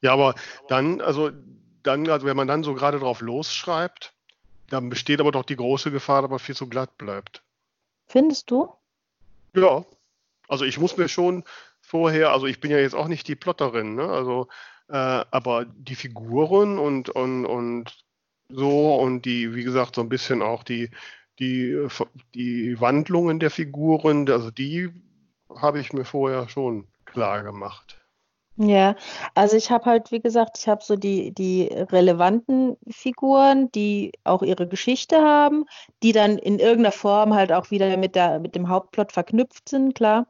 [0.00, 0.34] Ja, aber
[0.68, 1.30] dann, also
[1.82, 4.12] dann, also wenn man dann so gerade drauf losschreibt,
[4.68, 7.42] dann besteht aber doch die große Gefahr, dass man viel zu glatt bleibt.
[8.06, 8.72] Findest du?
[9.54, 9.84] Ja.
[10.48, 11.44] Also ich muss mir schon
[11.92, 14.08] vorher, also ich bin ja jetzt auch nicht die Plotterin, ne?
[14.08, 14.48] Also,
[14.88, 14.96] äh,
[15.30, 18.04] aber die Figuren und, und, und
[18.48, 20.90] so und die, wie gesagt, so ein bisschen auch die,
[21.38, 21.86] die,
[22.34, 24.90] die Wandlungen der Figuren, also die
[25.54, 27.98] habe ich mir vorher schon klar gemacht.
[28.56, 28.96] Ja,
[29.34, 34.42] also ich habe halt, wie gesagt, ich habe so die, die relevanten Figuren, die auch
[34.42, 35.66] ihre Geschichte haben,
[36.02, 39.94] die dann in irgendeiner Form halt auch wieder mit, der, mit dem Hauptplot verknüpft sind,
[39.94, 40.26] klar.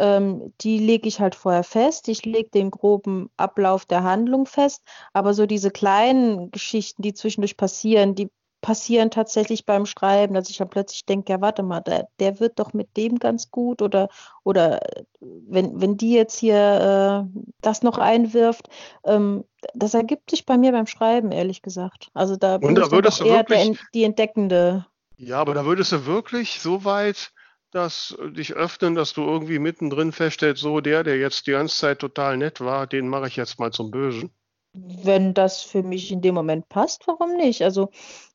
[0.00, 2.08] Ähm, die lege ich halt vorher fest.
[2.08, 4.82] Ich lege den groben Ablauf der Handlung fest.
[5.12, 10.58] Aber so diese kleinen Geschichten, die zwischendurch passieren, die passieren tatsächlich beim Schreiben, dass ich
[10.58, 14.08] dann plötzlich denke, ja, warte mal, der, der wird doch mit dem ganz gut oder,
[14.44, 14.80] oder
[15.20, 18.68] wenn, wenn die jetzt hier äh, das noch einwirft,
[19.04, 22.10] ähm, das ergibt sich bei mir beim Schreiben, ehrlich gesagt.
[22.14, 24.86] Also da bin da ich doch eher wirklich, die Entdeckende.
[25.16, 27.32] Ja, aber da würdest du wirklich so weit
[27.70, 31.98] das dich öffnen, dass du irgendwie mittendrin feststellst, so der, der jetzt die ganze Zeit
[32.00, 34.30] total nett war, den mache ich jetzt mal zum Bösen?
[34.72, 37.62] Wenn das für mich in dem Moment passt, warum nicht?
[37.62, 37.90] Also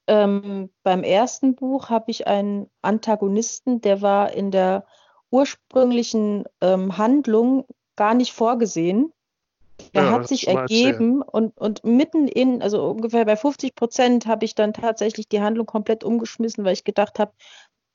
[0.08, 4.86] ähm, beim ersten Buch habe ich einen Antagonisten, der war in der
[5.32, 9.12] ursprünglichen ähm, Handlung gar nicht vorgesehen.
[9.92, 14.46] Er ja, hat sich ergeben und, und mitten in, also ungefähr bei 50 Prozent habe
[14.46, 17.34] ich dann tatsächlich die Handlung komplett umgeschmissen, weil ich gedacht habe,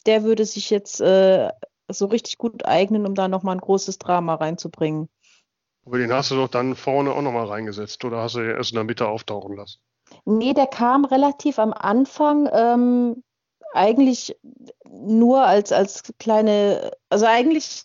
[0.07, 1.51] der würde sich jetzt äh,
[1.89, 5.09] so richtig gut eignen, um da nochmal ein großes Drama reinzubringen.
[5.87, 8.71] Aber den hast du doch dann vorne auch nochmal reingesetzt oder hast du den erst
[8.71, 9.81] in der Mitte auftauchen lassen?
[10.25, 12.49] Nee, der kam relativ am Anfang.
[12.53, 13.23] Ähm,
[13.73, 14.37] eigentlich
[14.89, 17.85] nur als, als kleine, also eigentlich,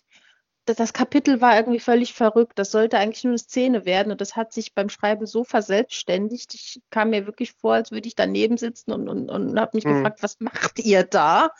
[0.64, 2.58] das Kapitel war irgendwie völlig verrückt.
[2.58, 6.54] Das sollte eigentlich nur eine Szene werden und das hat sich beim Schreiben so verselbstständigt.
[6.54, 9.84] Ich kam mir wirklich vor, als würde ich daneben sitzen und, und, und habe mich
[9.84, 9.94] mhm.
[9.94, 11.50] gefragt, was macht ihr da?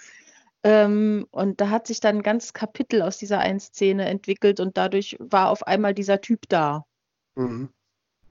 [0.66, 4.76] Ähm, und da hat sich dann ein ganzes Kapitel aus dieser einen Szene entwickelt und
[4.76, 6.84] dadurch war auf einmal dieser Typ da.
[7.36, 7.68] Mhm.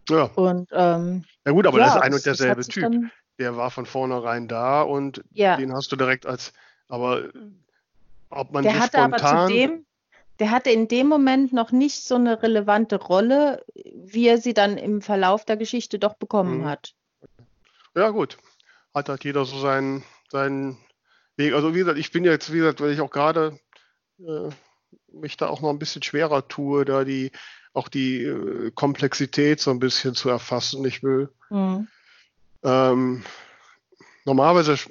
[0.09, 0.23] Ja.
[0.35, 2.91] Und, ähm, ja gut, aber ja, das ist ein und derselbe Typ.
[3.39, 5.55] Der war von vornherein da und ja.
[5.55, 6.51] den hast du direkt als,
[6.89, 7.29] aber
[8.29, 9.37] ob man der so hatte spontan...
[9.37, 9.85] Aber zudem,
[10.39, 14.77] der hatte in dem Moment noch nicht so eine relevante Rolle, wie er sie dann
[14.77, 16.65] im Verlauf der Geschichte doch bekommen mhm.
[16.65, 16.93] hat.
[17.95, 18.37] Ja gut,
[18.93, 20.77] hat halt jeder so seinen, seinen.
[21.37, 23.59] Also wie gesagt, ich bin jetzt, wie gesagt, weil ich auch gerade
[24.19, 24.49] äh,
[25.11, 27.31] mich da auch noch ein bisschen schwerer tue, da die
[27.73, 30.85] auch die äh, Komplexität so ein bisschen zu erfassen.
[30.85, 31.87] Ich will mhm.
[32.63, 33.23] ähm,
[34.23, 34.89] normalerweise sch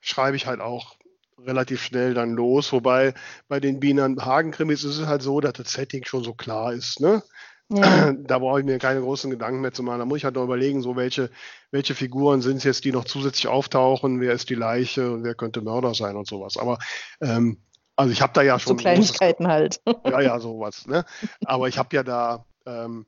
[0.00, 0.96] schreibe ich halt auch
[1.38, 3.12] relativ schnell dann los, wobei
[3.48, 7.00] bei den Bienen Hagen-Krimis ist es halt so, dass das Setting schon so klar ist.
[7.00, 7.22] Ne?
[7.68, 8.12] Ja.
[8.12, 9.98] Da brauche ich mir keine großen Gedanken mehr zu machen.
[9.98, 11.30] Da muss ich halt noch überlegen, so welche,
[11.70, 15.34] welche Figuren sind es jetzt, die noch zusätzlich auftauchen, wer ist die Leiche und wer
[15.34, 16.56] könnte Mörder sein und sowas.
[16.56, 16.78] Aber
[17.20, 17.58] ähm,
[17.96, 18.76] also ich habe da ja schon.
[18.76, 19.80] So Kleinigkeiten halt.
[20.04, 20.86] Ja, ja, sowas.
[20.86, 21.04] Ne?
[21.44, 23.06] Aber ich habe ja da ähm,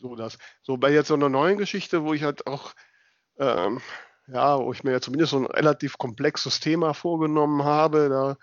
[0.00, 0.38] so das.
[0.62, 2.72] So bei jetzt so einer neuen Geschichte, wo ich halt auch,
[3.38, 3.80] ähm,
[4.26, 8.36] ja, wo ich mir ja zumindest so ein relativ komplexes Thema vorgenommen habe, da,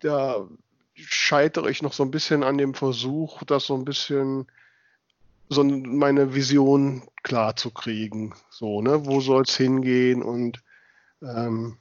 [0.00, 0.48] da
[1.06, 4.46] scheitere ich noch so ein bisschen an dem Versuch, das so ein bisschen
[5.48, 8.34] so meine Vision klar zu kriegen.
[8.50, 10.62] So, ne, wo soll es hingehen und
[11.22, 11.78] ähm,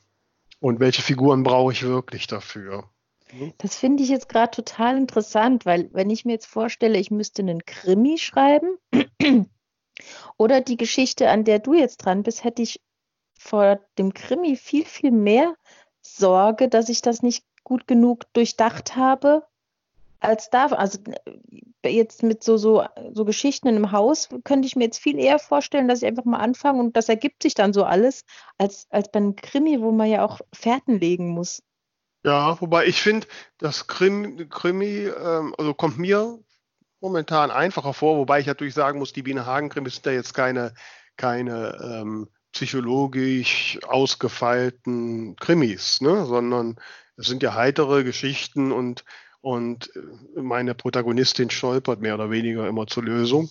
[0.59, 2.89] und welche Figuren brauche ich wirklich dafür.
[3.27, 3.53] Hm?
[3.57, 7.41] Das finde ich jetzt gerade total interessant, weil wenn ich mir jetzt vorstelle, ich müsste
[7.41, 8.77] einen Krimi schreiben
[10.37, 12.81] oder die Geschichte, an der du jetzt dran bist, hätte ich
[13.37, 15.55] vor dem Krimi viel, viel mehr
[16.01, 19.43] Sorge, dass ich das nicht gut genug durchdacht habe,
[20.21, 20.67] als da.
[20.67, 20.99] Also
[21.83, 25.19] äh, jetzt mit so, so, so Geschichten in einem Haus könnte ich mir jetzt viel
[25.19, 28.23] eher vorstellen, dass ich einfach mal anfange und das ergibt sich dann so alles,
[28.57, 31.61] als, als bei einem Krimi, wo man ja auch Fährten legen muss.
[32.23, 36.39] Ja, wobei ich finde, das Krimi, Krimi ähm, also kommt mir
[37.01, 40.73] momentan einfacher vor, wobei ich natürlich sagen muss, die Biene Hagen-Krimis sind ja jetzt keine,
[41.17, 46.25] keine ähm, psychologisch ausgefeilten Krimis, ne?
[46.25, 46.77] sondern
[47.17, 49.03] es sind ja heitere Geschichten und,
[49.41, 53.49] und äh, meine Protagonistin stolpert mehr oder weniger immer zur Lösung.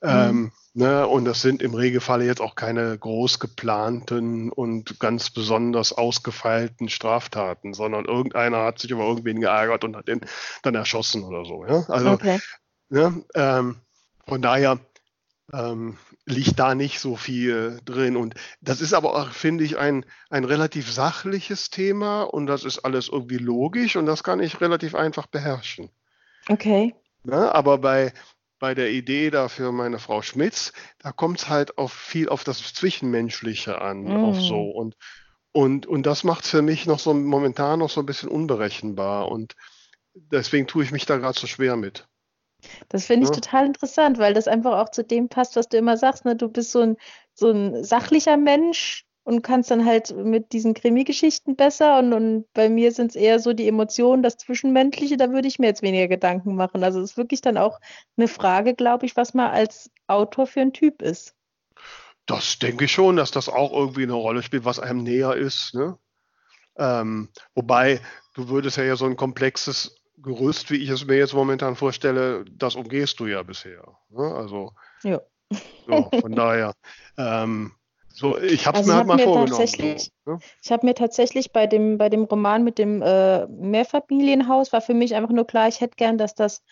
[0.00, 0.08] Mhm.
[0.08, 1.06] Ähm, ne?
[1.06, 7.74] Und das sind im Regelfall jetzt auch keine groß geplanten und ganz besonders ausgefeilten Straftaten,
[7.74, 10.22] sondern irgendeiner hat sich über irgendwen geärgert und hat den
[10.62, 11.64] dann erschossen oder so.
[11.66, 11.84] Ja?
[11.88, 12.40] Also, okay.
[12.88, 13.24] ne?
[13.34, 13.76] ähm,
[14.26, 14.80] von daher
[15.52, 18.16] ähm, liegt da nicht so viel drin.
[18.16, 22.80] Und das ist aber auch, finde ich, ein, ein relativ sachliches Thema und das ist
[22.80, 25.90] alles irgendwie logisch und das kann ich relativ einfach beherrschen.
[26.48, 26.94] Okay.
[27.24, 28.12] Ja, ne, aber bei,
[28.58, 32.44] bei der Idee da für meine Frau Schmitz, da kommt es halt auf viel auf
[32.44, 34.24] das Zwischenmenschliche an, mm.
[34.24, 34.70] auf so.
[34.70, 34.96] Und,
[35.52, 39.28] und, und das macht es für mich noch so momentan noch so ein bisschen unberechenbar.
[39.28, 39.54] Und
[40.14, 42.08] deswegen tue ich mich da gerade so schwer mit.
[42.88, 43.40] Das finde ich ja.
[43.40, 46.24] total interessant, weil das einfach auch zu dem passt, was du immer sagst.
[46.24, 46.36] Ne?
[46.36, 46.96] Du bist so ein,
[47.34, 51.98] so ein sachlicher Mensch und kannst dann halt mit diesen Krimi-Geschichten besser.
[51.98, 55.58] Und, und bei mir sind es eher so die Emotionen, das Zwischenmenschliche, da würde ich
[55.58, 56.82] mir jetzt weniger Gedanken machen.
[56.82, 57.80] Also es ist wirklich dann auch
[58.16, 61.34] eine Frage, glaube ich, was man als Autor für ein Typ ist.
[62.26, 65.74] Das denke ich schon, dass das auch irgendwie eine Rolle spielt, was einem näher ist.
[65.74, 65.98] Ne?
[66.76, 68.00] Ähm, wobei,
[68.34, 72.44] du würdest ja, ja so ein komplexes Gerüst, wie ich es mir jetzt momentan vorstelle,
[72.50, 73.82] das umgehst du ja bisher.
[74.10, 74.34] Ne?
[74.34, 75.20] Also ja.
[75.86, 76.74] So, von daher.
[77.18, 77.72] Ähm,
[78.08, 79.66] so, ich habe es also mir halt mal vorgenommen.
[79.66, 80.38] So, ne?
[80.62, 84.94] Ich habe mir tatsächlich bei dem, bei dem Roman mit dem äh, Mehrfamilienhaus, war für
[84.94, 86.62] mich einfach nur klar, ich hätte gern, dass das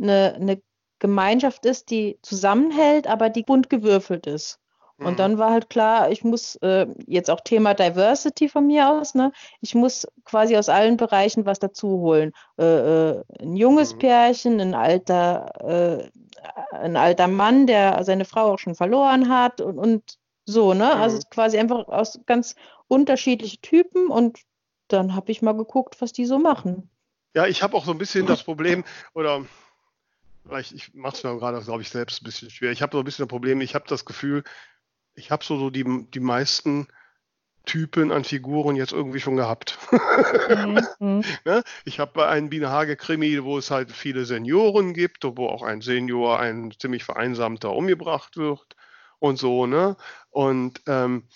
[0.00, 0.62] eine, eine
[0.98, 4.58] Gemeinschaft ist, die zusammenhält, aber die bunt gewürfelt ist.
[4.98, 5.16] Und mhm.
[5.16, 9.32] dann war halt klar, ich muss äh, jetzt auch Thema Diversity von mir aus, ne?
[9.60, 12.32] Ich muss quasi aus allen Bereichen was dazu holen.
[12.58, 12.64] Äh,
[13.10, 13.98] äh, ein junges mhm.
[14.00, 19.78] Pärchen, ein alter, äh, ein alter Mann, der seine Frau auch schon verloren hat und,
[19.78, 20.86] und so, ne?
[20.86, 21.02] Also mhm.
[21.02, 22.56] Also quasi einfach aus ganz
[22.88, 24.40] unterschiedlichen Typen und
[24.88, 26.90] dann habe ich mal geguckt, was die so machen.
[27.34, 28.82] Ja, ich habe auch so ein bisschen das Problem,
[29.14, 29.44] oder
[30.58, 32.72] ich, ich mache es mir gerade, glaube ich, selbst ein bisschen schwer.
[32.72, 34.42] Ich habe so ein bisschen das Problem, ich habe das Gefühl,
[35.18, 36.88] ich habe so, so die, die meisten
[37.66, 39.78] Typen an Figuren jetzt irgendwie schon gehabt.
[40.48, 40.80] Mhm.
[40.98, 41.24] mhm.
[41.44, 41.62] ne?
[41.84, 45.62] Ich habe bei einem Biene Hage Krimi, wo es halt viele Senioren gibt, wo auch
[45.62, 48.76] ein Senior, ein ziemlich vereinsamter umgebracht wird
[49.18, 49.96] und so, ne?
[50.30, 51.28] Und ähm,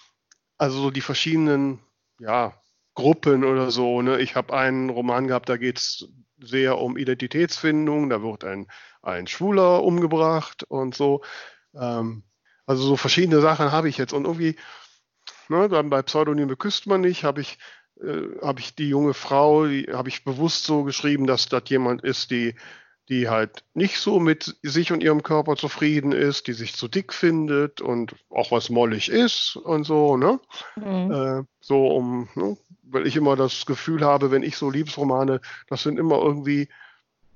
[0.57, 1.81] also so die verschiedenen,
[2.19, 2.55] ja,
[2.95, 4.19] Gruppen oder so, ne?
[4.21, 6.09] Ich habe einen Roman gehabt, da geht es
[6.39, 8.69] sehr um Identitätsfindung, da wird ein,
[9.03, 11.23] ein Schwuler umgebracht und so.
[11.75, 12.23] Ähm,
[12.67, 14.13] also so verschiedene Sachen habe ich jetzt.
[14.13, 14.57] Und irgendwie,
[15.49, 17.59] ne, dann bei Pseudonyme küsst man nicht, habe ich,
[18.01, 22.03] äh, habe ich die junge Frau, die habe ich bewusst so geschrieben, dass das jemand
[22.03, 22.55] ist, die,
[23.09, 27.13] die halt nicht so mit sich und ihrem Körper zufrieden ist, die sich zu dick
[27.13, 30.41] findet und auch was mollig ist und so, ne?
[30.77, 31.11] Mhm.
[31.11, 32.57] Äh, so um, ne?
[32.83, 36.69] weil ich immer das Gefühl habe, wenn ich so Liebesromane, das sind immer irgendwie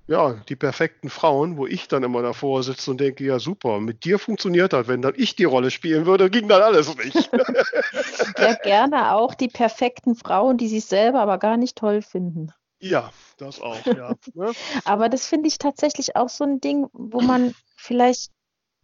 [0.08, 4.04] ja, die perfekten Frauen, wo ich dann immer davor sitze und denke, ja super, mit
[4.04, 4.86] dir funktioniert das.
[4.86, 7.14] Wenn dann ich die Rolle spielen würde, ging dann alles nicht.
[8.38, 12.52] ja, gerne auch die perfekten Frauen, die sich selber aber gar nicht toll finden.
[12.78, 14.14] Ja, das auch, ja.
[14.34, 14.52] Ne?
[14.84, 18.30] aber das finde ich tatsächlich auch so ein Ding, wo man vielleicht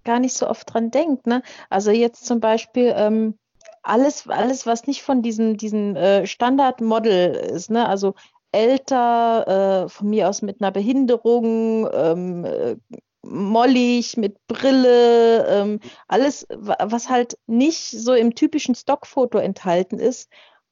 [0.05, 1.27] gar nicht so oft dran denkt.
[1.27, 1.43] Ne?
[1.71, 3.39] Also jetzt zum Beispiel ähm,
[3.83, 7.89] alles, alles, was nicht von diesem, diesem äh, Standardmodel ist, ne?
[7.89, 8.15] Also
[8.53, 12.77] älter, äh, von mir aus mit einer Behinderung, ähm, äh,
[13.25, 20.31] mollig, mit Brille, ähm, alles, was halt nicht so im typischen Stockfoto enthalten ist,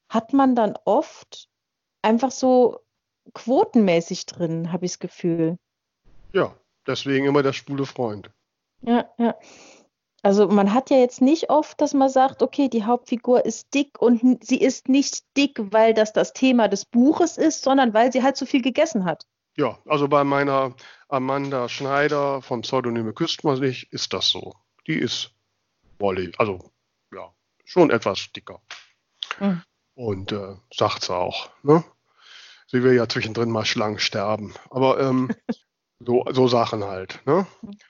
[0.09, 1.47] hat man dann oft
[2.01, 2.79] einfach so
[3.33, 5.57] quotenmäßig drin, habe ich das Gefühl.
[6.33, 6.53] Ja,
[6.87, 8.31] deswegen immer der spule Freund.
[8.81, 9.35] Ja, ja.
[10.23, 13.99] Also man hat ja jetzt nicht oft, dass man sagt, okay, die Hauptfigur ist dick
[13.99, 18.21] und sie ist nicht dick, weil das das Thema des Buches ist, sondern weil sie
[18.21, 19.25] halt so viel gegessen hat.
[19.57, 20.75] Ja, also bei meiner
[21.09, 24.53] Amanda Schneider vom Pseudonyme Küsst man nicht, ist das so.
[24.87, 25.31] Die ist
[25.99, 26.71] Wolli, also
[27.13, 27.33] ja,
[27.65, 28.61] schon etwas dicker.
[29.39, 29.63] Mhm.
[29.95, 31.49] Und äh, sagt sie auch.
[31.63, 31.83] Ne?
[32.67, 34.53] Sie will ja zwischendrin mal Schlangen sterben.
[34.69, 35.29] Aber ähm,
[36.05, 37.19] So, so Sachen halt.
[37.25, 37.45] Ne?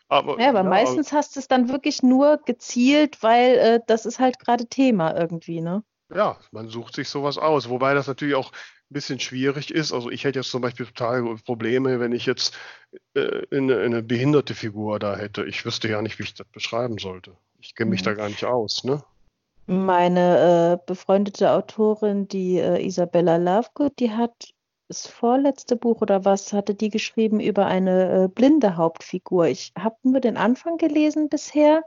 [0.08, 4.06] Aber, ja, aber ja, meistens hast du es dann wirklich nur gezielt, weil äh, das
[4.06, 5.84] ist halt gerade Thema irgendwie, ne?
[6.14, 7.70] Ja, man sucht sich sowas aus.
[7.70, 9.94] Wobei das natürlich auch ein bisschen schwierig ist.
[9.94, 12.58] Also ich hätte jetzt zum Beispiel total Probleme, wenn ich jetzt
[13.14, 15.46] äh, eine, eine, behinderte Figur da hätte.
[15.46, 17.32] Ich wüsste ja nicht, wie ich das beschreiben sollte.
[17.62, 18.06] Ich kenne mich mhm.
[18.06, 19.04] da gar nicht aus, ne?
[19.68, 24.54] Meine äh, befreundete Autorin, die äh, Isabella Lovegood, die hat
[24.92, 29.48] das vorletzte Buch oder was hatte die geschrieben über eine äh, blinde Hauptfigur.
[29.48, 31.84] Ich habe nur den Anfang gelesen bisher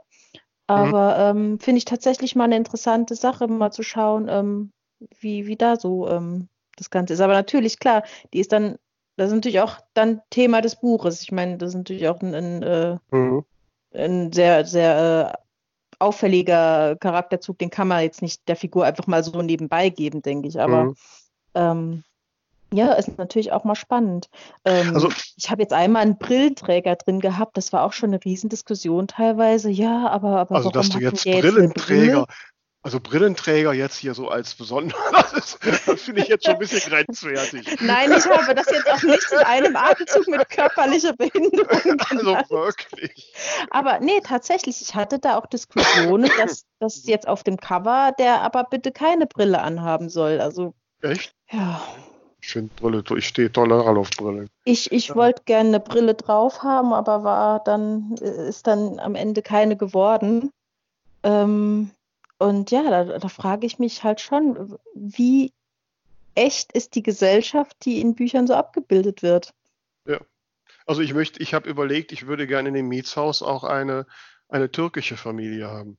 [0.67, 4.71] Aber ähm, finde ich tatsächlich mal eine interessante Sache, mal zu schauen, ähm,
[5.19, 7.21] wie, wie da so ähm, das Ganze ist.
[7.21, 8.03] Aber natürlich, klar,
[8.33, 8.77] die ist dann,
[9.17, 11.21] das ist natürlich auch dann Thema des Buches.
[11.23, 13.45] Ich meine, das ist natürlich auch ein, ein, äh, Mhm.
[13.93, 19.23] ein sehr, sehr äh, auffälliger Charakterzug, den kann man jetzt nicht der Figur einfach mal
[19.23, 20.59] so nebenbei geben, denke ich.
[20.59, 20.95] Aber Mhm.
[22.75, 24.29] Ja, ist natürlich auch mal spannend.
[24.65, 28.23] Ähm, Also- ich habe jetzt einmal einen Brillenträger drin gehabt, das war auch schon eine
[28.23, 29.69] Riesendiskussion teilweise.
[29.69, 32.25] Ja, aber, aber Also, warum dass du jetzt Brillenträger, Brille?
[32.83, 34.95] also Brillenträger jetzt hier so als besonders,
[35.33, 35.57] das,
[35.87, 37.65] das finde ich jetzt schon ein bisschen grenzwertig.
[37.81, 41.67] Nein, ich habe das jetzt auch nicht in einem Atemzug mit körperlicher Behinderung
[42.09, 42.49] Also genannt.
[42.51, 43.33] wirklich.
[43.71, 48.41] Aber nee, tatsächlich, ich hatte da auch Diskussionen, dass, dass jetzt auf dem Cover der
[48.41, 50.39] aber bitte keine Brille anhaben soll.
[50.39, 51.33] Also, Echt?
[51.51, 51.81] ja.
[52.45, 54.47] Ich finde Brille, ich stehe total auf Brille.
[54.65, 55.15] Ich, ich Ja.
[55.15, 60.51] wollte gerne eine Brille drauf haben, aber war dann, ist dann am Ende keine geworden.
[61.23, 61.89] Ähm,
[62.37, 65.53] und ja, da, da frage ich mich halt schon, wie
[66.35, 69.51] echt ist die Gesellschaft, die in Büchern so abgebildet wird?
[70.85, 74.05] Also ich möchte, ich habe überlegt, ich würde gerne in dem Mietshaus auch eine,
[74.49, 75.97] eine türkische Familie haben.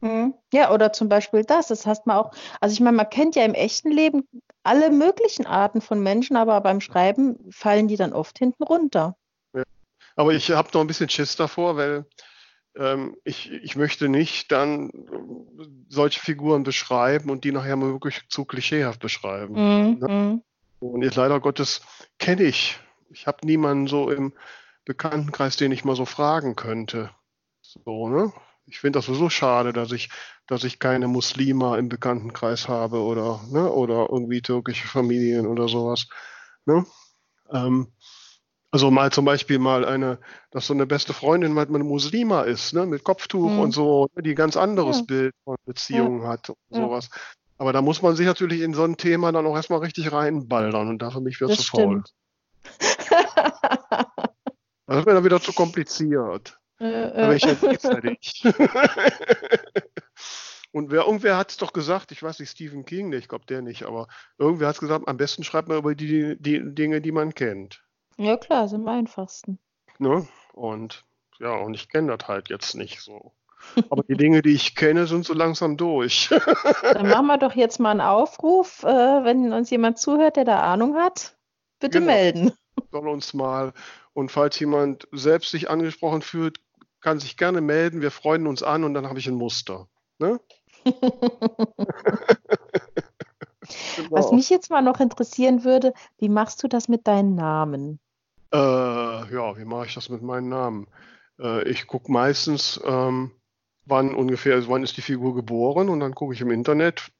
[0.00, 0.34] Mhm.
[0.52, 1.68] Ja, oder zum Beispiel das.
[1.68, 4.28] Das heißt man auch, also ich meine, man kennt ja im echten Leben
[4.62, 9.16] alle möglichen Arten von Menschen, aber beim Schreiben fallen die dann oft hinten runter.
[10.16, 12.06] Aber ich habe noch ein bisschen Schiss davor, weil
[12.76, 18.22] ähm, ich, ich möchte nicht dann äh, solche Figuren beschreiben und die nachher mal wirklich
[18.28, 19.54] zu klischeehaft beschreiben.
[19.54, 19.98] Mhm.
[19.98, 20.08] Ne?
[20.08, 20.42] Mhm.
[20.80, 21.82] Und jetzt leider Gottes
[22.18, 22.78] kenne ich.
[23.10, 24.32] Ich habe niemanden so im
[24.84, 27.10] Bekanntenkreis, den ich mal so fragen könnte.
[27.60, 28.32] So, ne?
[28.66, 30.10] Ich finde das so schade, dass ich,
[30.46, 36.08] dass ich keine Muslime im Bekanntenkreis habe oder, ne, oder irgendwie türkische Familien oder sowas.
[36.64, 36.84] Ne?
[37.52, 37.92] Ähm,
[38.72, 40.18] also mal zum Beispiel mal eine,
[40.50, 43.58] dass so eine beste Freundin mal eine Muslima ist, ne, mit Kopftuch Mhm.
[43.58, 45.04] und so, die ganz anderes Ja.
[45.06, 46.82] Bild von Beziehungen hat und Ja.
[46.82, 47.08] sowas.
[47.58, 50.88] Aber da muss man sich natürlich in so ein Thema dann auch erstmal richtig reinballern
[50.88, 52.02] und dafür mich wird Das zu faul.
[54.88, 56.60] Das ist mir dann wieder zu kompliziert.
[56.78, 57.36] Äh, Da äh.
[57.36, 58.42] ich ja eh fertig.
[60.72, 63.62] Und wer, irgendwer hat es doch gesagt, ich weiß nicht, Stephen King, ich glaube der
[63.62, 67.12] nicht, aber irgendwer hat es gesagt, am besten schreibt man über die, die Dinge, die
[67.12, 67.82] man kennt.
[68.18, 69.58] Ja, klar, ist am einfachsten.
[69.98, 70.28] Ne?
[70.52, 71.04] Und
[71.38, 73.32] ja, und ich kenne das halt jetzt nicht so.
[73.88, 76.28] Aber die Dinge, die ich kenne, sind so langsam durch.
[76.82, 78.86] Dann machen wir doch jetzt mal einen Aufruf, äh,
[79.24, 81.38] wenn uns jemand zuhört, der da Ahnung hat,
[81.80, 82.12] bitte Genau.
[82.12, 82.52] melden.
[82.92, 83.72] Soll uns mal.
[84.12, 86.60] Und falls jemand selbst sich angesprochen fühlt,
[87.06, 88.00] kann sich gerne melden.
[88.02, 89.86] Wir freuen uns an und dann habe ich ein Muster.
[90.18, 90.40] Ne?
[94.10, 94.32] Was Genau.
[94.32, 98.00] mich jetzt mal noch interessieren würde, wie machst du das mit deinen Namen?
[98.52, 100.88] Äh, ja, wie mache ich das mit meinen Namen?
[101.38, 103.30] Äh, ich gucke meistens, ähm,
[103.84, 107.12] wann ungefähr, also wann ist die Figur geboren und dann gucke ich im Internet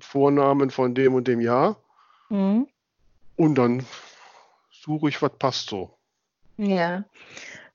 [0.00, 1.82] Vornamen von dem und dem Jahr
[2.28, 2.68] Mhm.
[3.36, 3.86] und dann
[4.70, 5.98] suche ich, was passt so.
[6.58, 7.04] Ja.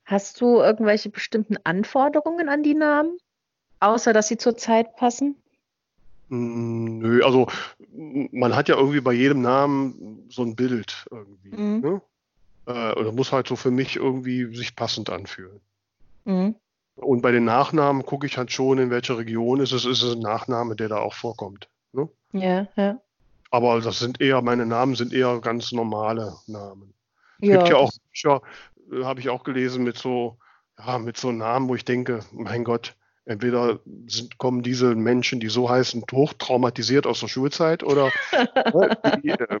[0.06, 3.18] Hast du irgendwelche bestimmten Anforderungen an die Namen?
[3.80, 5.36] Außer dass sie zur Zeit passen?
[6.28, 7.46] Mm, Nö, also
[8.32, 11.50] man hat ja irgendwie bei jedem Namen so ein Bild irgendwie.
[11.50, 11.80] Mhm.
[11.80, 12.02] Ne?
[12.66, 15.60] Äh, oder muss halt so für mich irgendwie sich passend anfühlen.
[16.24, 16.56] Mhm.
[16.96, 20.14] Und bei den Nachnamen gucke ich halt schon, in welcher Region ist es, ist es
[20.14, 21.68] ein Nachname, der da auch vorkommt.
[21.92, 22.08] Ne?
[22.32, 23.00] Ja, ja.
[23.50, 26.94] Aber das sind eher, meine Namen sind eher ganz normale Namen.
[27.40, 28.40] Es Ja, gibt ja auch Bücher,
[28.92, 30.38] äh, habe ich auch gelesen, mit so,
[30.78, 35.48] ja, mit so Namen, wo ich denke, mein Gott, entweder sind, kommen diese Menschen, die
[35.48, 38.10] so heißen, hochtraumatisiert aus der Schulzeit oder
[38.74, 39.58] ne, die, äh,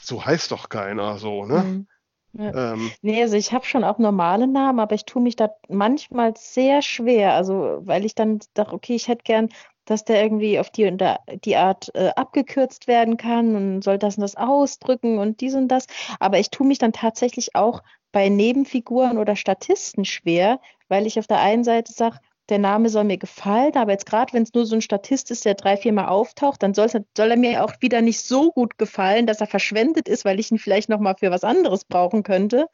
[0.00, 1.62] so heißt doch keiner so, ne?
[1.62, 1.86] Mhm.
[2.32, 2.74] Ja.
[2.74, 6.34] Ähm, Nee, also ich habe schon auch normale Namen, aber ich tue mich da manchmal
[6.36, 7.34] sehr schwer.
[7.34, 9.48] Also, weil ich dann dachte, okay, ich hätte gern,
[9.86, 13.98] dass der irgendwie auf die und da, die Art äh, abgekürzt werden kann und soll
[13.98, 15.86] das und das ausdrücken und dies und das.
[16.20, 17.82] Aber ich tue mich dann tatsächlich auch
[18.12, 23.04] bei Nebenfiguren oder Statisten schwer, weil ich auf der einen Seite sage, der Name soll
[23.04, 26.06] mir gefallen, aber jetzt gerade, wenn es nur so ein Statist ist, der drei, viermal
[26.06, 30.24] auftaucht, dann soll er mir auch wieder nicht so gut gefallen, dass er verschwendet ist,
[30.24, 32.68] weil ich ihn vielleicht nochmal für was anderes brauchen könnte.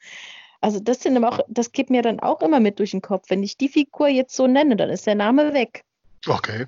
[0.60, 3.28] Also das sind auch, das geht mir dann auch immer mit durch den Kopf.
[3.28, 5.82] Wenn ich die Figur jetzt so nenne, dann ist der Name weg.
[6.26, 6.66] okay.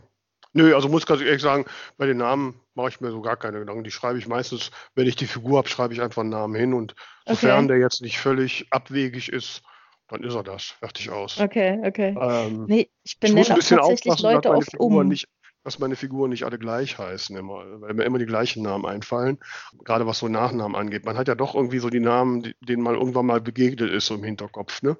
[0.56, 1.66] Nö, also muss ganz ehrlich sagen,
[1.98, 3.84] bei den Namen mache ich mir so gar keine Gedanken.
[3.84, 6.72] Die schreibe ich meistens, wenn ich die Figur habe, schreibe ich einfach einen Namen hin
[6.72, 6.94] und
[7.26, 7.68] sofern Okay.
[7.68, 9.62] der jetzt nicht völlig abwegig ist,
[10.08, 10.62] dann ist er das.
[10.64, 11.38] Fertig aus.
[11.38, 12.16] Okay, okay.
[12.18, 15.08] Ähm, Nee, ich Ich muss benenne ein auch tatsächlich aufpassen, Leute meine oft Figuren um.
[15.08, 15.28] nicht,
[15.64, 19.38] dass meine Figuren nicht alle gleich heißen immer, weil mir immer die gleichen Namen einfallen,
[19.84, 21.04] gerade was so Nachnamen angeht.
[21.04, 24.14] Man hat ja doch irgendwie so die Namen, denen man irgendwann mal begegnet ist, so
[24.14, 24.96] im Hinterkopf, ne?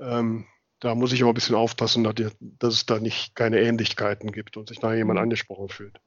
[0.00, 0.44] Ähm,
[0.80, 4.68] da muss ich immer ein bisschen aufpassen, dass, es da nicht keine Ähnlichkeiten gibt und
[4.68, 5.24] sich da jemand mhm.
[5.24, 6.00] angesprochen fühlt.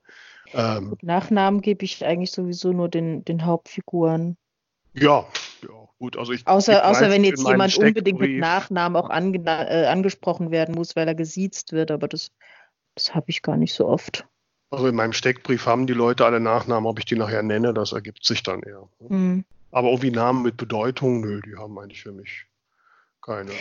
[0.54, 4.38] Ähm, Nachnamen gebe ich eigentlich sowieso nur den, den Hauptfiguren.
[4.94, 5.26] Ja,
[5.64, 6.18] ja, gut.
[6.18, 10.76] Also ich, außer, außer wenn jetzt jemand unbedingt mit Nachnamen auch ange, äh, angesprochen werden
[10.76, 12.32] muss, weil er gesiezt wird, aber das,
[12.96, 14.26] das habe ich gar nicht so oft.
[14.70, 17.92] Also in meinem Steckbrief haben die Leute alle Nachnamen, ob ich die nachher nenne, das
[17.92, 18.88] ergibt sich dann eher.
[19.00, 19.46] Mhm.
[19.72, 22.46] Aber irgendwie Namen mit Bedeutung, nö, die haben eigentlich für mich
[23.22, 23.52] keine.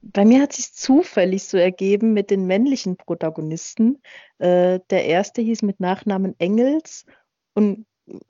[0.00, 4.00] Bei, mir hat sich zufällig so ergeben mit den männlichen Protagonisten.
[4.38, 7.04] Äh, der erste hieß mit Nachnamen Engels
[7.54, 7.86] und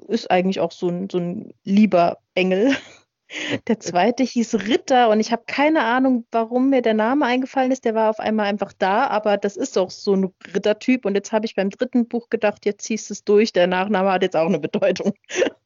[0.08, 2.74] ist eigentlich auch so ein, so ein lieber Engel.
[3.66, 7.84] Der zweite hieß Ritter und ich habe keine Ahnung, warum mir der Name eingefallen ist.
[7.84, 11.04] Der war auf einmal einfach da, aber das ist auch so ein Rittertyp.
[11.04, 13.52] Und jetzt habe ich beim dritten Buch gedacht, jetzt ziehst du es durch.
[13.52, 15.12] Der Nachname hat jetzt auch eine Bedeutung.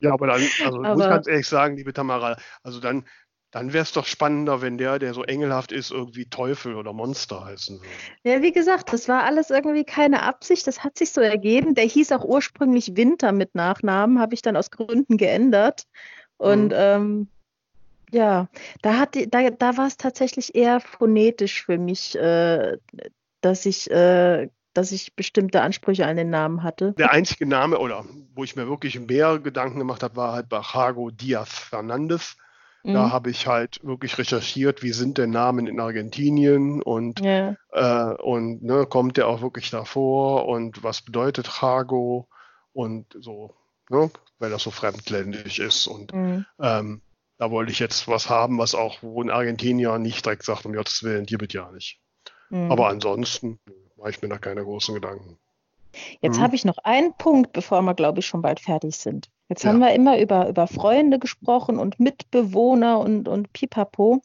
[0.01, 3.05] Ja, aber dann, also aber, ich muss ganz ehrlich sagen, liebe Tamara, also dann,
[3.53, 7.45] dann wäre es doch spannender, wenn der, der so engelhaft ist, irgendwie Teufel oder Monster
[7.45, 7.91] heißen würde.
[8.25, 10.67] Ja, wie gesagt, das war alles irgendwie keine Absicht.
[10.67, 11.75] Das hat sich so ergeben.
[11.75, 15.85] Der hieß auch ursprünglich Winter mit Nachnamen, habe ich dann aus Gründen geändert.
[16.39, 16.75] Und mhm.
[16.75, 17.29] ähm,
[18.11, 18.49] ja,
[18.81, 22.79] da, hat die, da, da war es tatsächlich eher phonetisch für mich, äh,
[23.43, 26.95] dass ich äh, dass ich bestimmte Ansprüche an den Namen hatte.
[26.97, 31.11] Der einzige Name, oder wo ich mir wirklich mehr Gedanken gemacht habe, war halt Bajago
[31.11, 32.39] Diaz Fernandez.
[32.83, 32.95] Mhm.
[32.95, 37.55] Da habe ich halt wirklich recherchiert, wie sind denn Namen in Argentinien und, ja.
[37.71, 42.29] äh, und ne, kommt der auch wirklich davor und was bedeutet Jago
[42.73, 43.55] und so,
[43.89, 45.87] ne, weil das so fremdländisch ist.
[45.87, 46.45] Und mhm.
[46.61, 47.03] ähm,
[47.39, 50.73] da wollte ich jetzt was haben, was auch, wo ein Argentinier nicht direkt sagt, um
[50.73, 52.01] Gottes Willen, hier bitte ja nicht.
[52.51, 52.71] Mhm.
[52.71, 53.61] Aber ansonsten
[53.97, 55.39] mache ich mir da keine großen Gedanken.
[56.21, 56.43] Jetzt mhm.
[56.43, 59.31] habe ich noch einen Punkt, bevor wir, glaube ich, schon bald fertig sind.
[59.53, 59.69] Jetzt ja.
[59.69, 64.23] haben wir immer über, über Freunde gesprochen und Mitbewohner und, und Pipapo.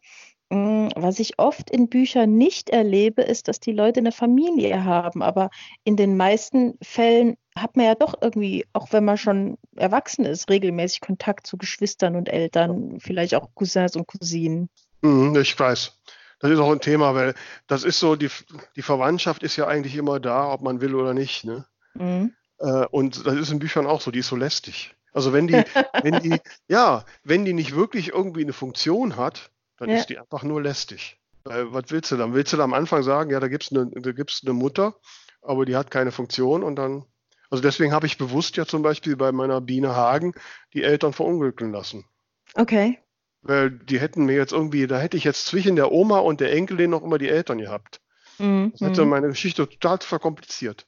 [0.49, 5.21] Mm, was ich oft in Büchern nicht erlebe, ist, dass die Leute eine Familie haben.
[5.21, 5.49] Aber
[5.84, 10.49] in den meisten Fällen hat man ja doch irgendwie, auch wenn man schon erwachsen ist,
[10.49, 14.69] regelmäßig Kontakt zu Geschwistern und Eltern, vielleicht auch Cousins und Cousinen.
[15.01, 15.91] Mhm, ich weiß.
[16.39, 17.34] Das ist auch ein Thema, weil
[17.67, 18.30] das ist so, die,
[18.78, 21.43] die Verwandtschaft ist ja eigentlich immer da, ob man will oder nicht.
[21.43, 21.65] Ne?
[21.95, 22.34] Mhm.
[22.59, 24.95] Äh, und das ist in Büchern auch so, die ist so lästig.
[25.14, 25.53] Also wenn die,
[26.03, 29.97] wenn die, ja, wenn die nicht wirklich irgendwie eine Funktion hat, dann ja.
[29.97, 31.20] ist die einfach nur lästig.
[31.43, 32.34] Weil, was willst du dann?
[32.34, 34.95] Willst du da am Anfang sagen, ja, da gibt es eine, eine Mutter,
[35.41, 37.05] aber die hat keine Funktion und dann
[37.49, 40.34] also deswegen habe ich bewusst ja zum Beispiel bei meiner Biene Hagen
[40.74, 42.05] die Eltern verunglücken lassen.
[42.53, 42.99] Okay.
[43.41, 46.51] Weil die hätten mir jetzt irgendwie, da hätte ich jetzt zwischen der Oma und der
[46.51, 48.01] Enkelin noch immer die Eltern gehabt.
[48.39, 48.74] Mhm.
[48.74, 49.10] Das hätte mhm.
[49.10, 50.86] meine Geschichte total verkompliziert.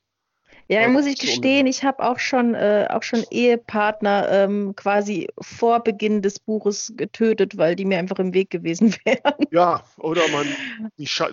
[0.72, 5.28] Ja, da muss ich gestehen, ich habe auch schon äh, auch schon Ehepartner ähm, quasi
[5.42, 9.48] vor Beginn des Buches getötet, weil die mir einfach im Weg gewesen wären.
[9.50, 10.46] Ja, oder man,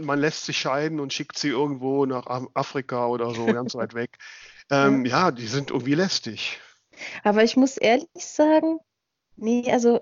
[0.05, 4.17] man lässt sich scheiden und schickt sie irgendwo nach Afrika oder so ganz weit weg.
[4.69, 5.31] Ähm, ja.
[5.31, 6.59] die sind irgendwie lästig.
[7.23, 8.81] Aber ich muss ehrlich sagen,
[9.37, 10.01] nee, also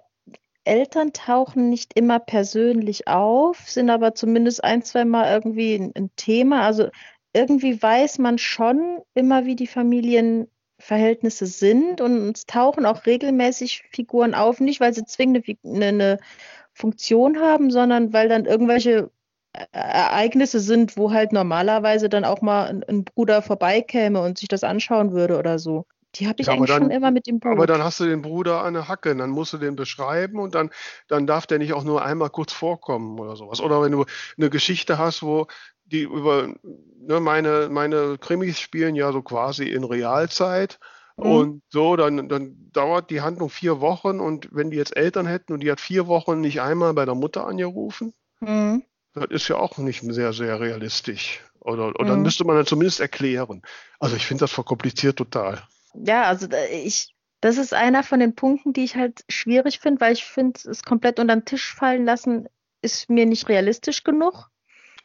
[0.65, 6.11] Eltern tauchen nicht immer persönlich auf, sind aber zumindest ein, zwei Mal irgendwie ein, ein,
[6.17, 6.63] Thema.
[6.63, 6.89] Also
[7.35, 14.35] irgendwie weiß man schon immer, wie die Familienverhältnisse sind und es tauchen auch regelmäßig Figuren
[14.35, 16.19] auf, nicht weil sie zwingend eine, eine
[16.73, 19.11] Funktion haben, sondern weil dann irgendwelche
[19.73, 24.65] Ereignisse sind, wo halt normalerweise dann auch mal ein, ein Bruder vorbeikäme und sich das
[24.65, 25.87] anschauen würde oder so.
[26.17, 27.51] Die habe ich ja, eigentlich dann, schon immer mit dem Buch.
[27.51, 30.55] Aber dann hast du den Bruder an der Hacke, dann musst du den beschreiben und
[30.55, 30.71] dann,
[31.09, 33.61] dann darf der nicht auch nur einmal kurz vorkommen oder sowas.
[33.61, 34.05] Oder wenn du
[34.37, 35.47] eine Geschichte hast, wo
[35.95, 36.55] die über
[36.99, 40.79] ne, meine, meine Krimis spielen ja so quasi in Realzeit.
[41.17, 41.25] Mhm.
[41.25, 45.53] Und so, dann, dann dauert die Handlung vier Wochen und wenn die jetzt Eltern hätten
[45.53, 48.83] und die hat vier Wochen nicht einmal bei der Mutter angerufen, mhm.
[49.15, 51.41] Das ist ja auch nicht sehr, sehr realistisch.
[51.61, 52.09] Oder, oder mhm.
[52.09, 53.63] dann müsste man dann zumindest erklären.
[54.01, 55.63] Also ich finde das verkompliziert total.
[55.95, 60.13] Ja, also ich, das ist einer von den Punkten, die ich halt schwierig finde, weil
[60.13, 62.49] ich finde, es komplett unter den Tisch fallen lassen,
[62.83, 64.51] ist mir nicht realistisch genug.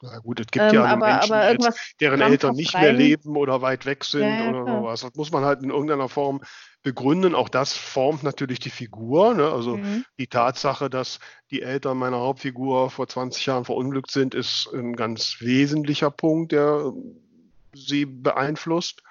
[0.02, 3.62] Na gut, es gibt ähm, ja aber, Menschen, aber deren Eltern nicht mehr leben oder
[3.62, 5.02] weit weg sind ja, oder sowas.
[5.02, 6.42] Das muss man halt in irgendeiner Form
[6.84, 7.36] begründen.
[7.36, 9.34] Auch das formt natürlich die Figur.
[9.34, 9.52] Ne?
[9.52, 10.06] Also mhm.
[10.18, 11.20] die Tatsache, dass
[11.52, 16.94] die Eltern meiner Hauptfigur vor 20 Jahren verunglückt sind, ist ein ganz wesentlicher Punkt, der
[17.74, 19.04] sie beeinflusst.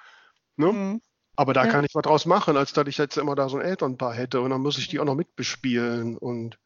[0.57, 0.73] Ne?
[0.73, 1.03] Mhm.
[1.37, 1.71] Aber da ja.
[1.71, 4.41] kann ich was draus machen, als dass ich jetzt immer da so ein Elternpaar hätte
[4.41, 6.59] und dann muss ich die auch noch mitbespielen und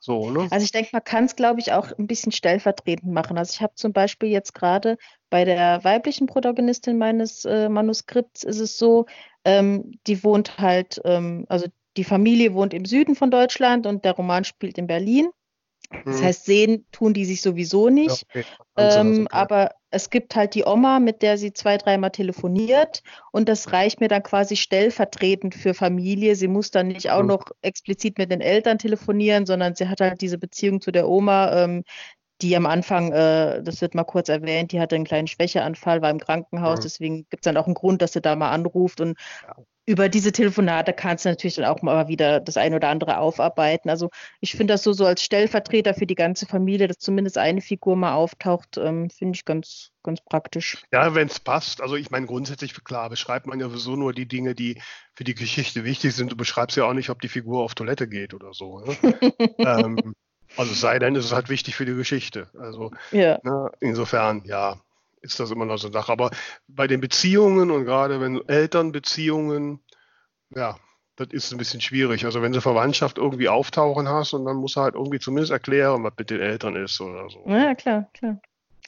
[0.00, 0.48] so, ne?
[0.50, 3.38] Also ich denke, man kann es, glaube ich, auch ein bisschen stellvertretend machen.
[3.38, 4.96] Also ich habe zum Beispiel jetzt gerade
[5.30, 9.06] bei der weiblichen Protagonistin meines äh, Manuskripts ist es so,
[9.44, 14.12] ähm, die wohnt halt, ähm, also die Familie wohnt im Süden von Deutschland und der
[14.12, 15.30] Roman spielt in Berlin.
[15.90, 16.24] Das Mhm.
[16.24, 18.26] heißt, sehen tun die sich sowieso nicht.
[18.34, 18.44] okay.
[18.76, 23.72] Ähm, aber es gibt halt die Oma, mit der sie zwei, dreimal telefoniert und das
[23.72, 26.36] reicht mir dann quasi stellvertretend für Familie.
[26.36, 27.28] Sie muss dann nicht auch Mhm.
[27.28, 31.64] noch explizit mit den Eltern telefonieren, sondern sie hat halt diese Beziehung zu der Oma,
[31.64, 31.84] ähm,
[32.42, 36.10] die am Anfang, äh, das wird mal kurz erwähnt, die hatte einen kleinen Schwächeanfall, war
[36.10, 36.82] im Krankenhaus, Mhm.
[36.82, 39.18] deswegen gibt es dann auch einen Grund, dass sie da mal anruft und.
[39.86, 43.90] Über diese Telefonate kannst du natürlich dann auch mal wieder das eine oder andere aufarbeiten.
[43.90, 44.10] Also
[44.40, 47.96] ich finde das so, so als Stellvertreter für die ganze Familie, dass zumindest eine Figur
[47.96, 50.82] mal auftaucht, ähm, finde ich ganz, ganz praktisch.
[50.92, 51.80] Ja, wenn es passt.
[51.80, 54.80] Also ich meine, grundsätzlich, klar, beschreibt man ja sowieso nur die Dinge, die
[55.14, 56.30] für die Geschichte wichtig sind.
[56.30, 58.80] Du beschreibst ja auch nicht, ob die Figur auf Toilette geht oder so.
[58.80, 58.96] Ne?
[59.58, 60.14] ähm,
[60.56, 62.48] also es sei denn, es ist halt wichtig für die Geschichte.
[62.58, 64.80] Also Ja, ne, insofern, ja,
[65.20, 66.12] ist das immer noch so eine Sache.
[66.12, 66.30] Aber
[66.68, 69.80] bei den Beziehungen und gerade wenn Elternbeziehungen,
[70.54, 70.76] ja,
[71.16, 72.24] das ist ein bisschen schwierig.
[72.24, 76.02] Also wenn du Verwandtschaft irgendwie auftauchen hast und dann musst du halt irgendwie zumindest erklären,
[76.02, 77.44] was mit den Eltern ist oder so.
[77.46, 78.40] ja klar, klar.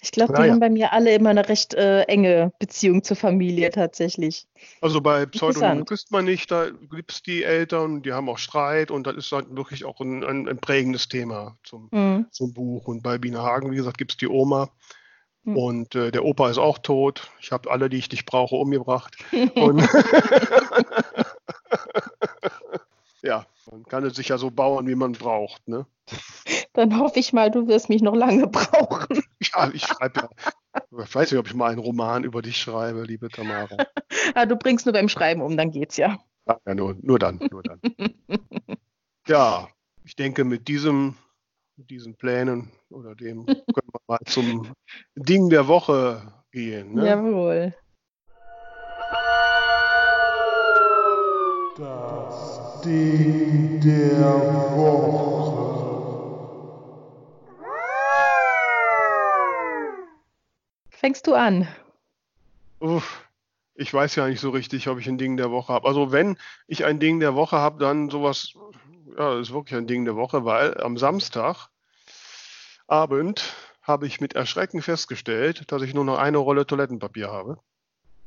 [0.05, 0.53] Ich glaube, die Naja.
[0.53, 4.49] haben bei mir alle immer eine recht äh, enge Beziehung zur Familie tatsächlich.
[4.81, 5.87] Also bei Interessant.
[5.87, 9.31] küsst man nicht, da gibt es die Eltern, die haben auch Streit und das ist
[9.31, 12.27] halt wirklich auch ein, ein, ein prägendes Thema zum, Mhm.
[12.33, 12.89] zum Buch.
[12.89, 14.71] Und bei Biene Hagen, wie gesagt, gibt es die Oma
[15.45, 15.57] Hm.
[15.57, 17.31] und äh, der Opa ist auch tot.
[17.41, 19.17] Ich habe alle, die ich nicht brauche, umgebracht.
[19.57, 19.81] Und
[23.23, 25.67] ja, man kann es sich ja so bauen, wie man braucht.
[25.67, 25.87] Ne?
[26.75, 29.23] Dann hoffe ich mal, du wirst mich noch lange brauchen.
[29.55, 30.29] Ja, ich schreibe ja,
[31.05, 33.77] ich weiß nicht, ob ich mal einen Roman über dich schreibe, liebe Tamara.
[34.35, 36.21] Ah, du bringst nur beim Schreiben um, dann geht's ja.
[36.47, 37.81] Ja, nur, nur dann, nur dann.
[39.27, 39.69] Ja,
[40.05, 41.17] ich denke, mit diesem,
[41.91, 44.73] diesen Plänen oder dem können wir mal zum
[45.17, 46.95] Ding der Woche gehen.
[46.95, 47.07] Ne?
[47.07, 47.75] Jawohl.
[51.77, 55.33] Das Ding der Woche.
[60.91, 61.67] Fängst du an?
[62.79, 63.29] Uff,
[63.75, 65.89] ich weiß ja nicht so richtig, ob ich ein Ding der Woche habe.
[65.89, 66.37] Also wenn
[66.69, 68.55] ich ein Ding der Woche habe, dann sowas,
[69.19, 70.97] ja, ist wirklich ein Ding der Woche, weil am
[72.93, 77.59] Samstagabend habe ich mit Erschrecken festgestellt, dass ich nur noch eine Rolle Toilettenpapier habe.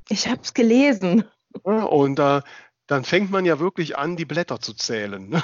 [0.10, 1.26] Ich hab's gelesen.
[1.66, 2.42] Ja, Und äh,
[2.88, 5.34] dann fängt man ja wirklich an, die Blätter zu zählen.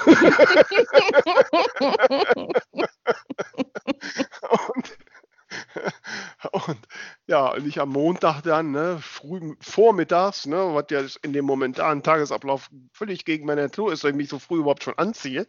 [4.50, 4.96] und,
[6.50, 6.78] und
[7.26, 12.02] ja, und ich am Montag dann, ne, früh vormittags, ne, was ja in dem momentanen
[12.02, 15.46] Tagesablauf völlig gegen meine Natur ist, weil ich mich so früh überhaupt schon anziehe,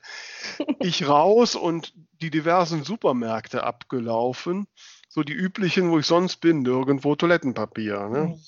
[0.80, 1.94] ich raus und
[2.24, 4.68] die diversen Supermärkte abgelaufen,
[5.10, 8.08] so die üblichen, wo ich sonst bin, nirgendwo Toilettenpapier.
[8.10, 8.40] Ne?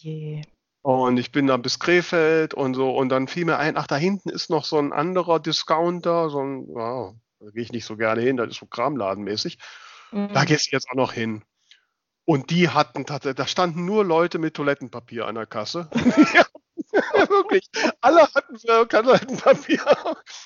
[0.81, 1.05] Oh.
[1.05, 2.95] Und ich bin dann bis Krefeld und so.
[2.95, 6.39] Und dann fiel mir ein, ach, da hinten ist noch so ein anderer Discounter, so
[6.39, 9.57] ein, ja, da gehe ich nicht so gerne hin, das ist so Kramladenmäßig.
[10.11, 10.29] Mhm.
[10.33, 11.43] Da gehst du jetzt auch noch hin.
[12.23, 15.89] Und die hatten tatsächlich, da standen nur Leute mit Toilettenpapier an der Kasse.
[17.25, 17.69] ja, wirklich.
[18.01, 19.81] Alle hatten Toilettenpapier.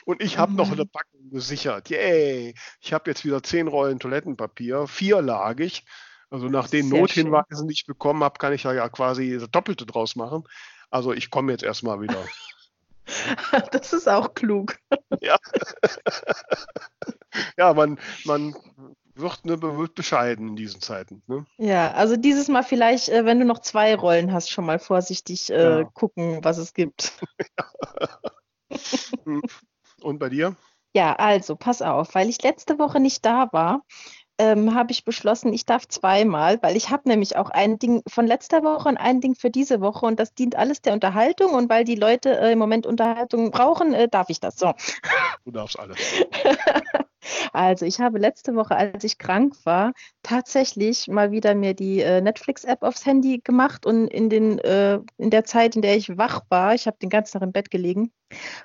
[0.06, 0.74] Und ich habe noch Mhm.
[0.74, 1.90] eine Packung gesichert.
[1.90, 2.54] Yay!
[2.82, 5.86] Ich habe jetzt wieder zehn Rollen Toilettenpapier, vierlagig.
[6.30, 9.86] Also nach den Nothinweisen, die ich bekommen habe, kann ich ja, ja quasi das Doppelte
[9.86, 10.44] draus machen.
[10.92, 12.24] Also ich komme jetzt erstmal wieder.
[13.72, 14.78] Das ist auch klug.
[15.20, 15.40] Ja,
[17.74, 18.56] man, man
[19.20, 21.22] wird, ne, wird bescheiden in diesen Zeiten.
[21.28, 21.46] Ne?
[21.58, 25.50] Ja, also dieses Mal vielleicht, äh, wenn du noch zwei Rollen hast, schon mal vorsichtig
[25.52, 25.84] äh, Ja.
[25.86, 27.14] gucken, was es gibt.
[30.02, 30.56] Und bei dir?
[30.96, 33.84] Ja, also pass auf, weil ich letzte Woche nicht da war,
[34.40, 38.26] ähm, habe ich beschlossen, ich darf zweimal, weil ich habe nämlich auch ein Ding von
[38.26, 41.70] letzter Woche und ein Ding für diese Woche und das dient alles der Unterhaltung und
[41.70, 44.74] weil die Leute äh, im Moment Unterhaltung brauchen, äh, darf ich das so.
[45.44, 45.98] Du darfst alles.
[47.54, 49.94] Also ich habe letzte Woche, als ich krank war,
[50.24, 55.30] tatsächlich mal wieder mir die äh, Netflix-App aufs Handy gemacht und in, den, äh, in
[55.30, 58.12] der Zeit, in der ich wach war, ich habe den ganzen Tag im Bett gelegen,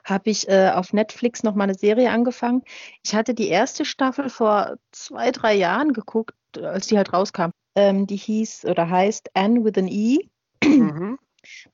[0.04, 2.62] habe ich äh, auf Netflix noch mal eine Serie angefangen.
[3.04, 7.50] Ich hatte die erste Staffel vor zwei, drei Jahren geguckt, als die halt rauskam.
[7.76, 10.28] Ähm, die hieß oder heißt Anne with an E.
[10.64, 11.18] Mhm.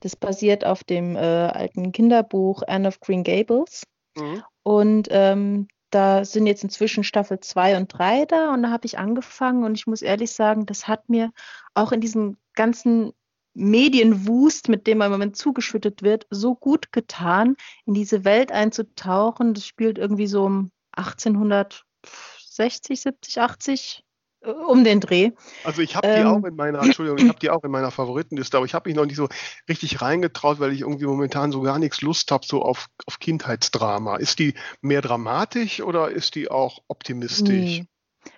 [0.00, 3.84] Das basiert auf dem äh, alten Kinderbuch Anne of Green Gables.
[4.16, 4.42] Mhm.
[4.62, 8.98] Und ähm, da sind jetzt inzwischen Staffel 2 und 3 da und da habe ich
[8.98, 11.32] angefangen und ich muss ehrlich sagen, das hat mir
[11.74, 13.12] auch in diesem ganzen
[13.54, 19.54] Medienwust, mit dem man im Moment zugeschüttet wird, so gut getan, in diese Welt einzutauchen.
[19.54, 24.02] Das spielt irgendwie so um 1860, 70, 80 äh,
[24.42, 25.32] um den Dreh.
[25.64, 26.26] Also ich habe die Ähm.
[26.26, 28.96] auch in meiner, Entschuldigung, ich habe die auch in meiner Favoritenliste, aber ich habe mich
[28.96, 29.28] noch nicht so
[29.68, 34.16] richtig reingetraut, weil ich irgendwie momentan so gar nichts Lust habe, so auf, auf Kindheitsdrama.
[34.16, 37.48] Ist die mehr dramatisch oder ist die auch optimistisch?
[37.48, 37.86] Nee.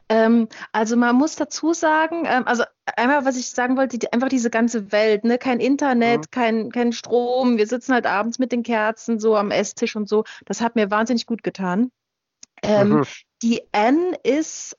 [0.08, 2.64] Ähm, also man muss dazu sagen, ähm, also
[2.96, 5.38] einmal, was ich sagen wollte, die, einfach diese ganze Welt, ne?
[5.38, 6.30] Kein Internet, mhm.
[6.30, 10.24] kein, kein Strom, wir sitzen halt abends mit den Kerzen so am Esstisch und so.
[10.44, 11.90] Das hat mir wahnsinnig gut getan.
[12.62, 13.04] Ähm, mhm.
[13.42, 14.76] Die N ist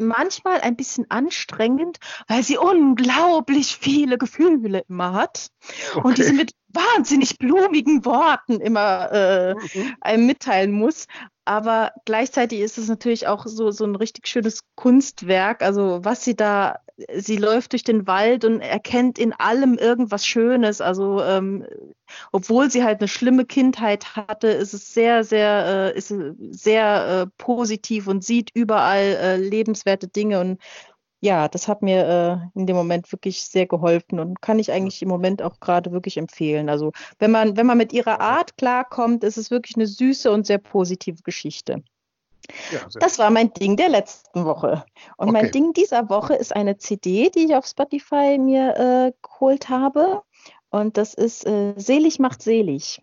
[0.00, 1.98] manchmal ein bisschen anstrengend,
[2.28, 5.48] weil sie unglaublich viele Gefühle immer hat
[5.94, 6.06] okay.
[6.06, 9.94] und diese mit wahnsinnig blumigen Worten immer äh, mhm.
[10.00, 11.06] einem mitteilen muss.
[11.44, 15.62] Aber gleichzeitig ist es natürlich auch so, so ein richtig schönes Kunstwerk.
[15.62, 16.78] Also was sie da,
[17.14, 20.80] sie läuft durch den Wald und erkennt in allem irgendwas Schönes.
[20.80, 21.66] Also ähm,
[22.32, 26.14] obwohl sie halt eine schlimme Kindheit hatte, ist es sehr, sehr, äh, ist
[26.50, 30.58] sehr äh, positiv und sieht überall äh, lebenswerte Dinge und
[31.20, 35.02] ja, das hat mir äh, in dem Moment wirklich sehr geholfen und kann ich eigentlich
[35.02, 36.68] im Moment auch gerade wirklich empfehlen.
[36.70, 40.46] Also wenn man, wenn man mit ihrer Art klarkommt, ist es wirklich eine süße und
[40.46, 41.82] sehr positive Geschichte.
[42.72, 44.84] Ja, das war mein Ding der letzten Woche.
[45.16, 45.42] Und okay.
[45.42, 50.22] mein Ding dieser Woche ist eine CD, die ich auf Spotify mir äh, geholt habe.
[50.70, 53.02] Und das ist äh, Selig macht selig.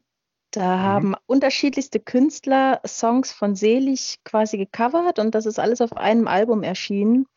[0.52, 0.82] Da mhm.
[0.82, 6.64] haben unterschiedlichste Künstler Songs von Selig quasi gecovert und das ist alles auf einem Album
[6.64, 7.28] erschienen.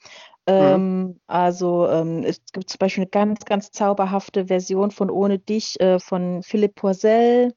[0.49, 0.55] Mhm.
[0.55, 5.79] Ähm, also ähm, es gibt zum Beispiel eine ganz, ganz zauberhafte Version von Ohne dich
[5.81, 7.49] äh, von Philipp Poisel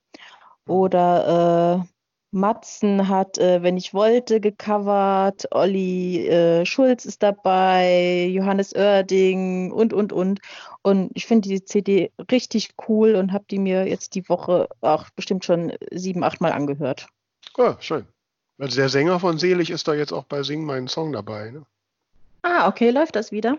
[0.66, 0.74] mhm.
[0.74, 1.93] oder äh,
[2.34, 9.94] Matzen hat äh, Wenn ich wollte gecovert, Olli äh, Schulz ist dabei, Johannes Oerding und,
[9.94, 10.40] und, und.
[10.82, 15.10] Und ich finde die CD richtig cool und habe die mir jetzt die Woche auch
[15.12, 17.08] bestimmt schon sieben, acht Mal angehört.
[17.56, 18.08] Ja, schön.
[18.58, 21.52] Also der Sänger von Selig ist da jetzt auch bei Sing meinen Song dabei.
[21.52, 21.66] Ne?
[22.42, 23.58] Ah, okay, läuft das wieder?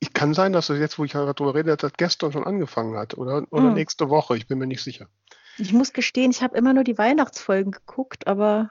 [0.00, 2.96] Ich kann sein, dass es jetzt, wo ich darüber rede, dass das gestern schon angefangen
[2.96, 3.74] hat oder, oder hm.
[3.74, 4.36] nächste Woche.
[4.36, 5.08] Ich bin mir nicht sicher.
[5.58, 8.70] Ich muss gestehen, ich habe immer nur die Weihnachtsfolgen geguckt, aber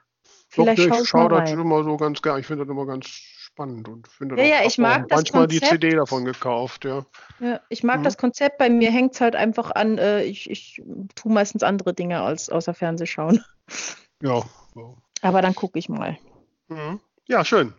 [0.50, 2.40] vielleicht Doch, nee, ich schaue das immer so ganz gerne.
[2.40, 5.64] Ich finde das immer ganz spannend und finde ja, ja, ich mag das manchmal Konzept.
[5.64, 7.06] die CD davon gekauft, ja.
[7.40, 8.04] Ja, ich mag mhm.
[8.04, 8.58] das Konzept.
[8.58, 9.98] Bei mir hängt es halt einfach an.
[9.98, 10.82] Äh, ich, ich
[11.16, 13.44] tue meistens andere Dinge als außer Fernsehschauen.
[14.22, 14.44] Ja.
[15.22, 16.18] Aber dann gucke ich mal.
[16.68, 17.00] Mhm.
[17.28, 17.74] Ja, schön.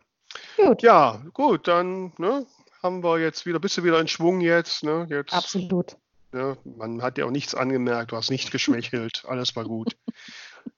[0.56, 0.82] Gut.
[0.82, 2.46] Ja, gut, dann ne,
[2.82, 5.06] haben wir jetzt wieder, bist du wieder in Schwung jetzt, ne?
[5.08, 5.96] Jetzt, Absolut.
[6.32, 9.96] Ja, man hat ja auch nichts angemerkt, du hast nicht geschwächelt, alles war gut.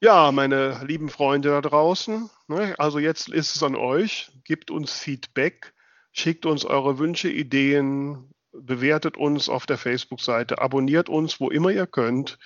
[0.01, 4.93] ja, meine lieben Freunde da draußen, ne, also jetzt ist es an euch, gebt uns
[4.93, 5.73] Feedback,
[6.13, 11.87] schickt uns eure Wünsche, Ideen, bewertet uns auf der Facebook-Seite, abonniert uns, wo immer ihr
[11.87, 12.39] könnt.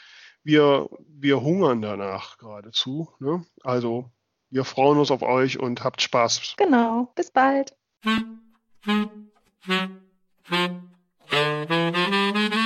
[0.43, 3.09] Wir, wir hungern danach geradezu.
[3.19, 3.47] Ne?
[3.63, 4.11] Also
[4.51, 6.57] wir freuen uns auf euch und habt Spaß.
[6.59, 7.75] Genau, bis bald.